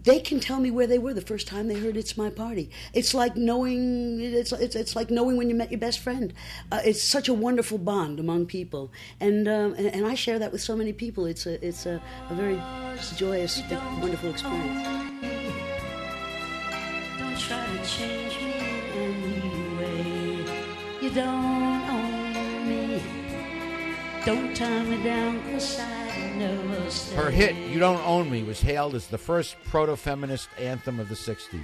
they 0.03 0.19
can 0.19 0.39
tell 0.39 0.59
me 0.59 0.71
where 0.71 0.87
they 0.87 0.99
were 0.99 1.13
the 1.13 1.21
first 1.21 1.47
time 1.47 1.67
they 1.67 1.79
heard 1.79 1.95
"It's 1.97 2.17
My 2.17 2.29
Party." 2.29 2.69
It's 2.93 3.13
like 3.13 3.35
knowing 3.35 4.19
it's 4.19 4.51
it's, 4.51 4.75
it's 4.75 4.95
like 4.95 5.09
knowing 5.09 5.37
when 5.37 5.49
you 5.49 5.55
met 5.55 5.71
your 5.71 5.79
best 5.79 5.99
friend. 5.99 6.33
Uh, 6.71 6.81
it's 6.83 7.01
such 7.01 7.29
a 7.29 7.33
wonderful 7.33 7.77
bond 7.77 8.19
among 8.19 8.45
people, 8.45 8.91
and, 9.19 9.47
um, 9.47 9.73
and 9.75 9.87
and 9.87 10.05
I 10.05 10.15
share 10.15 10.39
that 10.39 10.51
with 10.51 10.61
so 10.61 10.75
many 10.75 10.93
people. 10.93 11.25
It's 11.25 11.45
a 11.45 11.65
it's 11.65 11.85
a, 11.85 12.01
a 12.29 12.35
very 12.35 12.61
joyous, 13.15 13.61
wonderful 14.01 14.31
experience. 14.31 14.87
Don't 17.19 17.39
try 17.39 17.65
to 17.65 17.85
change 17.87 18.35
me 18.41 18.53
anyway. 18.97 20.45
You 21.01 21.09
don't 21.11 21.89
own 21.89 22.69
me. 22.69 23.03
Don't 24.25 24.55
tie 24.55 24.83
me 24.83 25.03
down, 25.03 25.41
cause 25.51 25.79
I. 25.79 25.94
Her 27.15 27.29
hit, 27.29 27.55
You 27.55 27.79
Don't 27.79 28.05
Own 28.05 28.29
Me, 28.29 28.43
was 28.43 28.61
hailed 28.61 28.93
as 28.95 29.07
the 29.07 29.17
first 29.17 29.55
proto 29.65 29.95
feminist 29.95 30.49
anthem 30.59 30.99
of 30.99 31.09
the 31.09 31.15
60s. 31.15 31.61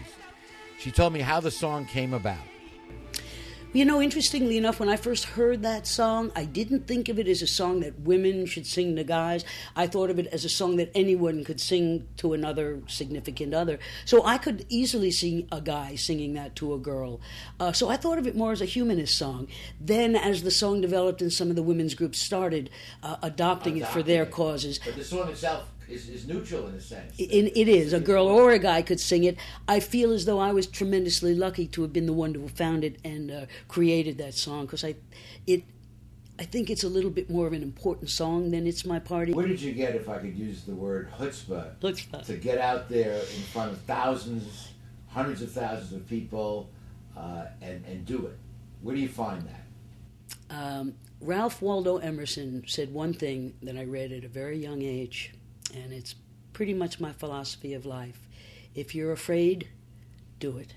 She 0.79 0.91
told 0.91 1.13
me 1.13 1.19
how 1.19 1.39
the 1.39 1.51
song 1.51 1.85
came 1.85 2.13
about. 2.13 2.50
You 3.73 3.85
know, 3.85 4.01
interestingly 4.01 4.57
enough, 4.57 4.81
when 4.81 4.89
I 4.89 4.97
first 4.97 5.23
heard 5.23 5.63
that 5.63 5.87
song, 5.87 6.33
I 6.35 6.43
didn't 6.43 6.87
think 6.87 7.07
of 7.07 7.17
it 7.19 7.27
as 7.29 7.41
a 7.41 7.47
song 7.47 7.79
that 7.79 7.97
women 8.01 8.45
should 8.45 8.67
sing 8.67 8.97
to 8.97 9.05
guys. 9.05 9.45
I 9.77 9.87
thought 9.87 10.09
of 10.09 10.19
it 10.19 10.27
as 10.27 10.43
a 10.43 10.49
song 10.49 10.75
that 10.75 10.91
anyone 10.93 11.45
could 11.45 11.61
sing 11.61 12.05
to 12.17 12.33
another 12.33 12.81
significant 12.87 13.53
other. 13.53 13.79
So 14.03 14.25
I 14.25 14.39
could 14.39 14.65
easily 14.67 15.09
see 15.09 15.47
a 15.53 15.61
guy 15.61 15.95
singing 15.95 16.33
that 16.33 16.53
to 16.57 16.73
a 16.73 16.77
girl. 16.77 17.21
Uh, 17.61 17.71
so 17.71 17.87
I 17.87 17.95
thought 17.95 18.17
of 18.17 18.27
it 18.27 18.35
more 18.35 18.51
as 18.51 18.61
a 18.61 18.65
humanist 18.65 19.17
song. 19.17 19.47
Then, 19.79 20.17
as 20.17 20.43
the 20.43 20.51
song 20.51 20.81
developed 20.81 21.21
and 21.21 21.31
some 21.31 21.49
of 21.49 21.55
the 21.55 21.63
women's 21.63 21.93
groups 21.93 22.19
started 22.19 22.69
uh, 23.03 23.15
adopting 23.23 23.77
it 23.77 23.87
for 23.87 24.03
their 24.03 24.25
causes, 24.25 24.79
But 24.83 24.97
the 24.97 25.05
song 25.05 25.29
itself 25.29 25.63
is, 25.91 26.09
is 26.09 26.27
neutral 26.27 26.67
in 26.67 26.75
a 26.75 26.81
sense. 26.81 27.13
it, 27.17 27.51
it 27.55 27.67
is. 27.67 27.93
A 27.93 27.99
girl 27.99 28.27
or 28.27 28.51
a 28.51 28.59
guy 28.59 28.81
could 28.81 28.99
sing 28.99 29.23
it. 29.23 29.37
I 29.67 29.79
feel 29.79 30.11
as 30.11 30.25
though 30.25 30.39
I 30.39 30.51
was 30.51 30.67
tremendously 30.67 31.35
lucky 31.35 31.67
to 31.67 31.81
have 31.81 31.93
been 31.93 32.05
the 32.05 32.13
one 32.13 32.33
to 32.33 32.41
have 32.41 32.51
found 32.51 32.83
it 32.83 32.97
and 33.03 33.31
uh, 33.31 33.45
created 33.67 34.17
that 34.19 34.33
song 34.33 34.65
because 34.65 34.83
I, 34.83 34.95
it, 35.45 35.63
I 36.39 36.45
think 36.45 36.69
it's 36.69 36.83
a 36.83 36.89
little 36.89 37.11
bit 37.11 37.29
more 37.29 37.45
of 37.45 37.53
an 37.53 37.61
important 37.61 38.09
song 38.09 38.51
than 38.51 38.65
"It's 38.65 38.85
My 38.85 38.99
Party." 38.99 39.33
Where 39.33 39.47
did 39.47 39.61
you 39.61 39.73
get, 39.73 39.95
if 39.95 40.09
I 40.09 40.17
could 40.17 40.35
use 40.35 40.63
the 40.63 40.73
word 40.73 41.11
chutzpah, 41.19 41.75
Chutzpah. 41.79 42.25
to 42.25 42.35
get 42.35 42.57
out 42.57 42.89
there 42.89 43.13
in 43.13 43.41
front 43.53 43.73
of 43.73 43.81
thousands, 43.81 44.69
hundreds 45.09 45.41
of 45.41 45.51
thousands 45.51 45.93
of 45.93 46.07
people 46.07 46.69
uh, 47.15 47.45
and, 47.61 47.85
and 47.85 48.05
do 48.05 48.25
it? 48.27 48.37
Where 48.81 48.95
do 48.95 49.01
you 49.01 49.09
find 49.09 49.47
that? 49.47 49.61
Um, 50.49 50.95
Ralph 51.21 51.61
Waldo 51.61 51.97
Emerson 51.97 52.63
said 52.67 52.91
one 52.91 53.13
thing 53.13 53.53
that 53.61 53.77
I 53.77 53.83
read 53.83 54.11
at 54.11 54.23
a 54.23 54.27
very 54.27 54.57
young 54.57 54.81
age, 54.81 55.33
and 55.73 55.93
it's 55.93 56.15
pretty 56.53 56.73
much 56.73 56.99
my 56.99 57.11
philosophy 57.11 57.73
of 57.73 57.85
life. 57.85 58.27
If 58.75 58.95
you're 58.95 59.11
afraid, 59.11 59.67
do 60.39 60.57
it. 60.57 60.73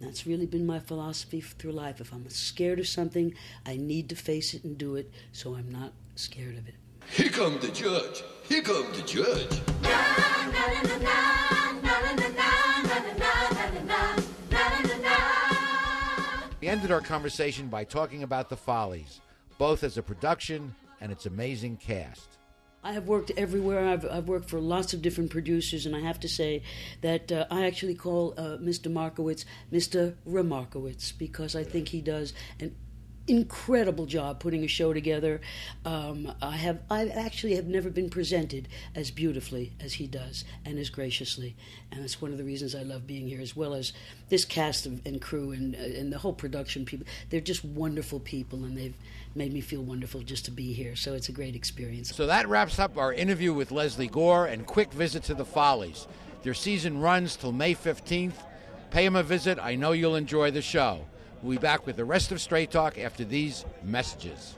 That's 0.00 0.26
really 0.26 0.46
been 0.46 0.66
my 0.66 0.78
philosophy 0.78 1.40
through 1.40 1.72
life. 1.72 2.00
If 2.00 2.12
I'm 2.12 2.28
scared 2.30 2.80
of 2.80 2.88
something, 2.88 3.34
I 3.66 3.76
need 3.76 4.08
to 4.08 4.16
face 4.16 4.54
it 4.54 4.64
and 4.64 4.78
do 4.78 4.96
it 4.96 5.12
so 5.32 5.54
I'm 5.54 5.70
not 5.70 5.92
scared 6.14 6.56
of 6.56 6.66
it. 6.66 6.74
Here 7.10 7.28
come 7.28 7.58
the 7.60 7.68
judge. 7.68 8.22
Here 8.44 8.62
come 8.62 8.86
the 8.92 9.02
judge. 9.02 9.60
We 16.60 16.68
ended 16.68 16.90
our 16.90 17.00
conversation 17.00 17.68
by 17.68 17.84
talking 17.84 18.22
about 18.22 18.48
the 18.48 18.56
Follies, 18.56 19.20
both 19.58 19.82
as 19.84 19.98
a 19.98 20.02
production 20.02 20.74
and 21.00 21.12
its 21.12 21.26
amazing 21.26 21.76
cast. 21.76 22.39
I 22.82 22.92
have 22.92 23.06
worked 23.06 23.30
everywhere. 23.36 23.86
I've, 23.86 24.06
I've 24.10 24.28
worked 24.28 24.48
for 24.48 24.58
lots 24.58 24.94
of 24.94 25.02
different 25.02 25.30
producers, 25.30 25.84
and 25.84 25.94
I 25.94 26.00
have 26.00 26.18
to 26.20 26.28
say 26.28 26.62
that 27.02 27.30
uh, 27.30 27.46
I 27.50 27.66
actually 27.66 27.94
call 27.94 28.34
uh, 28.38 28.56
Mr. 28.56 28.90
Markowitz 28.90 29.44
Mr. 29.70 30.14
Remarkowitz 30.26 31.12
because 31.16 31.54
I 31.54 31.62
think 31.62 31.88
he 31.88 32.00
does 32.00 32.32
an 32.58 32.74
incredible 33.30 34.06
job 34.06 34.40
putting 34.40 34.64
a 34.64 34.66
show 34.66 34.92
together. 34.92 35.40
Um, 35.84 36.32
I 36.42 36.56
have 36.56 36.80
I 36.90 37.08
actually 37.08 37.54
have 37.54 37.66
never 37.66 37.88
been 37.88 38.10
presented 38.10 38.68
as 38.94 39.10
beautifully 39.10 39.72
as 39.80 39.94
he 39.94 40.06
does 40.06 40.44
and 40.64 40.78
as 40.78 40.90
graciously, 40.90 41.54
and 41.92 42.02
that's 42.02 42.20
one 42.20 42.32
of 42.32 42.38
the 42.38 42.44
reasons 42.44 42.74
I 42.74 42.82
love 42.82 43.06
being 43.06 43.28
here, 43.28 43.40
as 43.40 43.54
well 43.54 43.72
as 43.72 43.92
this 44.28 44.44
cast 44.44 44.84
of, 44.84 45.00
and 45.06 45.20
crew 45.22 45.52
and 45.52 45.74
uh, 45.76 45.78
and 45.78 46.12
the 46.12 46.18
whole 46.18 46.32
production 46.32 46.84
people. 46.84 47.06
They're 47.30 47.40
just 47.40 47.64
wonderful 47.64 48.20
people, 48.20 48.64
and 48.64 48.76
they've 48.76 48.96
made 49.34 49.52
me 49.52 49.60
feel 49.60 49.82
wonderful 49.82 50.22
just 50.22 50.44
to 50.46 50.50
be 50.50 50.72
here. 50.72 50.96
So 50.96 51.14
it's 51.14 51.28
a 51.28 51.32
great 51.32 51.54
experience. 51.54 52.14
So 52.14 52.26
that 52.26 52.48
wraps 52.48 52.78
up 52.80 52.98
our 52.98 53.12
interview 53.12 53.54
with 53.54 53.70
Lesley 53.70 54.08
Gore 54.08 54.46
and 54.46 54.66
quick 54.66 54.92
visit 54.92 55.22
to 55.24 55.34
the 55.34 55.44
Follies. 55.44 56.08
Their 56.42 56.54
season 56.54 57.00
runs 57.00 57.36
till 57.36 57.52
May 57.52 57.74
15th. 57.74 58.32
Pay 58.90 59.04
them 59.04 59.14
a 59.14 59.22
visit. 59.22 59.58
I 59.60 59.76
know 59.76 59.92
you'll 59.92 60.16
enjoy 60.16 60.50
the 60.50 60.62
show. 60.62 61.04
We'll 61.42 61.56
be 61.56 61.58
back 61.58 61.86
with 61.86 61.96
the 61.96 62.04
rest 62.04 62.32
of 62.32 62.40
Straight 62.40 62.70
Talk 62.70 62.98
after 62.98 63.24
these 63.24 63.64
messages. 63.82 64.56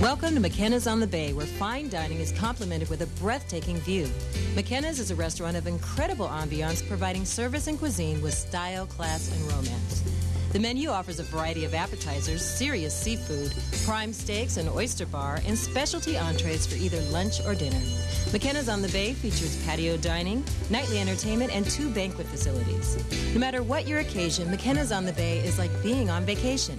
Welcome 0.00 0.34
to 0.34 0.40
McKenna's 0.40 0.86
on 0.86 1.00
the 1.00 1.06
Bay, 1.06 1.32
where 1.32 1.46
fine 1.46 1.88
dining 1.88 2.20
is 2.20 2.30
complemented 2.32 2.88
with 2.88 3.02
a 3.02 3.06
breathtaking 3.20 3.78
view. 3.78 4.08
McKenna's 4.54 5.00
is 5.00 5.10
a 5.10 5.16
restaurant 5.16 5.56
of 5.56 5.66
incredible 5.66 6.28
ambiance, 6.28 6.86
providing 6.86 7.24
service 7.24 7.66
and 7.66 7.76
cuisine 7.76 8.22
with 8.22 8.34
style, 8.34 8.86
class, 8.86 9.32
and 9.32 9.52
romance. 9.52 10.21
The 10.52 10.58
menu 10.58 10.90
offers 10.90 11.18
a 11.18 11.22
variety 11.22 11.64
of 11.64 11.72
appetizers, 11.72 12.44
serious 12.44 12.94
seafood, 12.94 13.54
prime 13.86 14.12
steaks, 14.12 14.58
an 14.58 14.68
oyster 14.68 15.06
bar, 15.06 15.40
and 15.46 15.56
specialty 15.56 16.18
entrees 16.18 16.66
for 16.66 16.74
either 16.74 17.00
lunch 17.10 17.40
or 17.46 17.54
dinner. 17.54 17.80
McKenna's 18.32 18.68
on 18.68 18.82
the 18.82 18.88
Bay 18.88 19.14
features 19.14 19.56
patio 19.64 19.96
dining, 19.96 20.44
nightly 20.68 20.98
entertainment, 20.98 21.56
and 21.56 21.64
two 21.70 21.88
banquet 21.88 22.26
facilities. 22.26 22.98
No 23.32 23.40
matter 23.40 23.62
what 23.62 23.88
your 23.88 24.00
occasion, 24.00 24.50
McKenna's 24.50 24.92
on 24.92 25.06
the 25.06 25.14
Bay 25.14 25.38
is 25.38 25.58
like 25.58 25.70
being 25.82 26.10
on 26.10 26.26
vacation. 26.26 26.78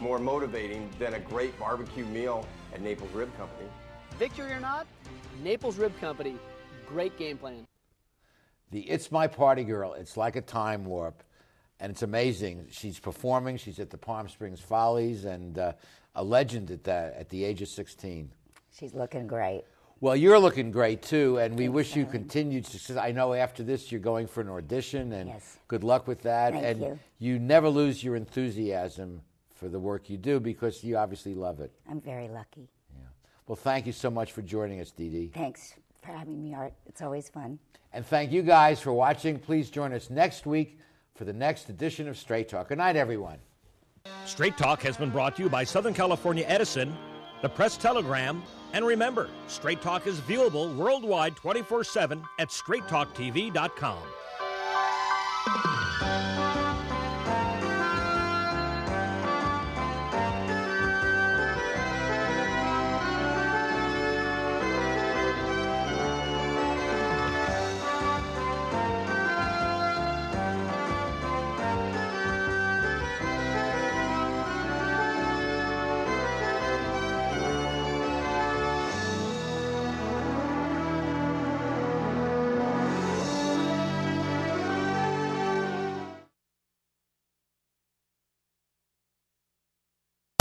more 0.00 0.18
motivating 0.18 0.90
than 0.98 1.14
a 1.14 1.20
great 1.20 1.58
barbecue 1.58 2.04
meal 2.06 2.46
at 2.72 2.80
Naples 2.80 3.12
Rib 3.12 3.34
Company. 3.36 3.68
Victory 4.18 4.52
or 4.52 4.60
not, 4.60 4.86
Naples 5.42 5.76
Rib 5.76 5.98
Company, 6.00 6.36
great 6.86 7.16
game 7.18 7.38
plan. 7.38 7.66
The 8.70 8.80
It's 8.80 9.10
My 9.10 9.26
Party 9.26 9.64
Girl, 9.64 9.94
it's 9.94 10.16
like 10.16 10.36
a 10.36 10.42
time 10.42 10.84
warp. 10.84 11.22
And 11.80 11.92
it's 11.92 12.02
amazing. 12.02 12.66
She's 12.70 12.98
performing. 12.98 13.56
She's 13.56 13.78
at 13.78 13.90
the 13.90 13.98
Palm 13.98 14.28
Springs 14.28 14.60
Follies 14.60 15.24
and 15.24 15.58
uh, 15.58 15.72
a 16.16 16.24
legend 16.24 16.72
at 16.72 16.82
that 16.84 17.14
at 17.14 17.28
the 17.28 17.44
age 17.44 17.62
of 17.62 17.68
16. 17.68 18.30
She's 18.76 18.94
looking 18.94 19.28
great. 19.28 19.62
Well, 20.00 20.16
you're 20.16 20.38
looking 20.38 20.70
great 20.70 21.02
too, 21.02 21.38
and 21.38 21.56
we 21.58 21.68
wish 21.68 21.96
you 21.96 22.06
continued 22.06 22.66
success. 22.66 22.96
I 22.96 23.10
know 23.10 23.32
after 23.32 23.64
this 23.64 23.90
you're 23.90 24.00
going 24.00 24.28
for 24.28 24.40
an 24.40 24.48
audition, 24.48 25.12
and 25.12 25.28
Yes. 25.30 25.58
good 25.66 25.82
luck 25.82 26.06
with 26.06 26.22
that. 26.22 26.52
Thank 26.52 26.64
and 26.64 26.98
you. 27.18 27.38
never 27.38 27.68
lose 27.68 28.04
your 28.04 28.14
enthusiasm 28.14 29.22
for 29.58 29.68
the 29.68 29.78
work 29.78 30.08
you 30.08 30.16
do 30.16 30.38
because 30.38 30.84
you 30.84 30.96
obviously 30.96 31.34
love 31.34 31.60
it. 31.60 31.72
I'm 31.90 32.00
very 32.00 32.28
lucky. 32.28 32.68
Yeah. 32.96 33.06
Well, 33.46 33.56
thank 33.56 33.86
you 33.86 33.92
so 33.92 34.10
much 34.10 34.32
for 34.32 34.42
joining 34.42 34.80
us, 34.80 34.90
Dee 34.90 35.08
Dee. 35.08 35.30
Thanks 35.34 35.74
for 36.00 36.12
having 36.12 36.40
me, 36.40 36.54
Art. 36.54 36.72
It's 36.86 37.02
always 37.02 37.28
fun. 37.28 37.58
And 37.92 38.06
thank 38.06 38.30
you 38.30 38.42
guys 38.42 38.80
for 38.80 38.92
watching. 38.92 39.38
Please 39.38 39.70
join 39.70 39.92
us 39.92 40.10
next 40.10 40.46
week 40.46 40.78
for 41.14 41.24
the 41.24 41.32
next 41.32 41.68
edition 41.68 42.08
of 42.08 42.16
Straight 42.16 42.48
Talk. 42.48 42.68
Good 42.68 42.78
night, 42.78 42.96
everyone. 42.96 43.38
Straight 44.24 44.56
Talk 44.56 44.82
has 44.82 44.96
been 44.96 45.10
brought 45.10 45.36
to 45.36 45.42
you 45.42 45.48
by 45.48 45.64
Southern 45.64 45.94
California 45.94 46.44
Edison, 46.46 46.96
the 47.42 47.48
Press 47.48 47.76
Telegram, 47.76 48.42
and 48.72 48.86
remember, 48.86 49.28
Straight 49.48 49.82
Talk 49.82 50.06
is 50.06 50.20
viewable 50.20 50.74
worldwide 50.76 51.34
24 51.36 51.84
7 51.84 52.22
at 52.38 52.48
straighttalktv.com. 52.48 54.02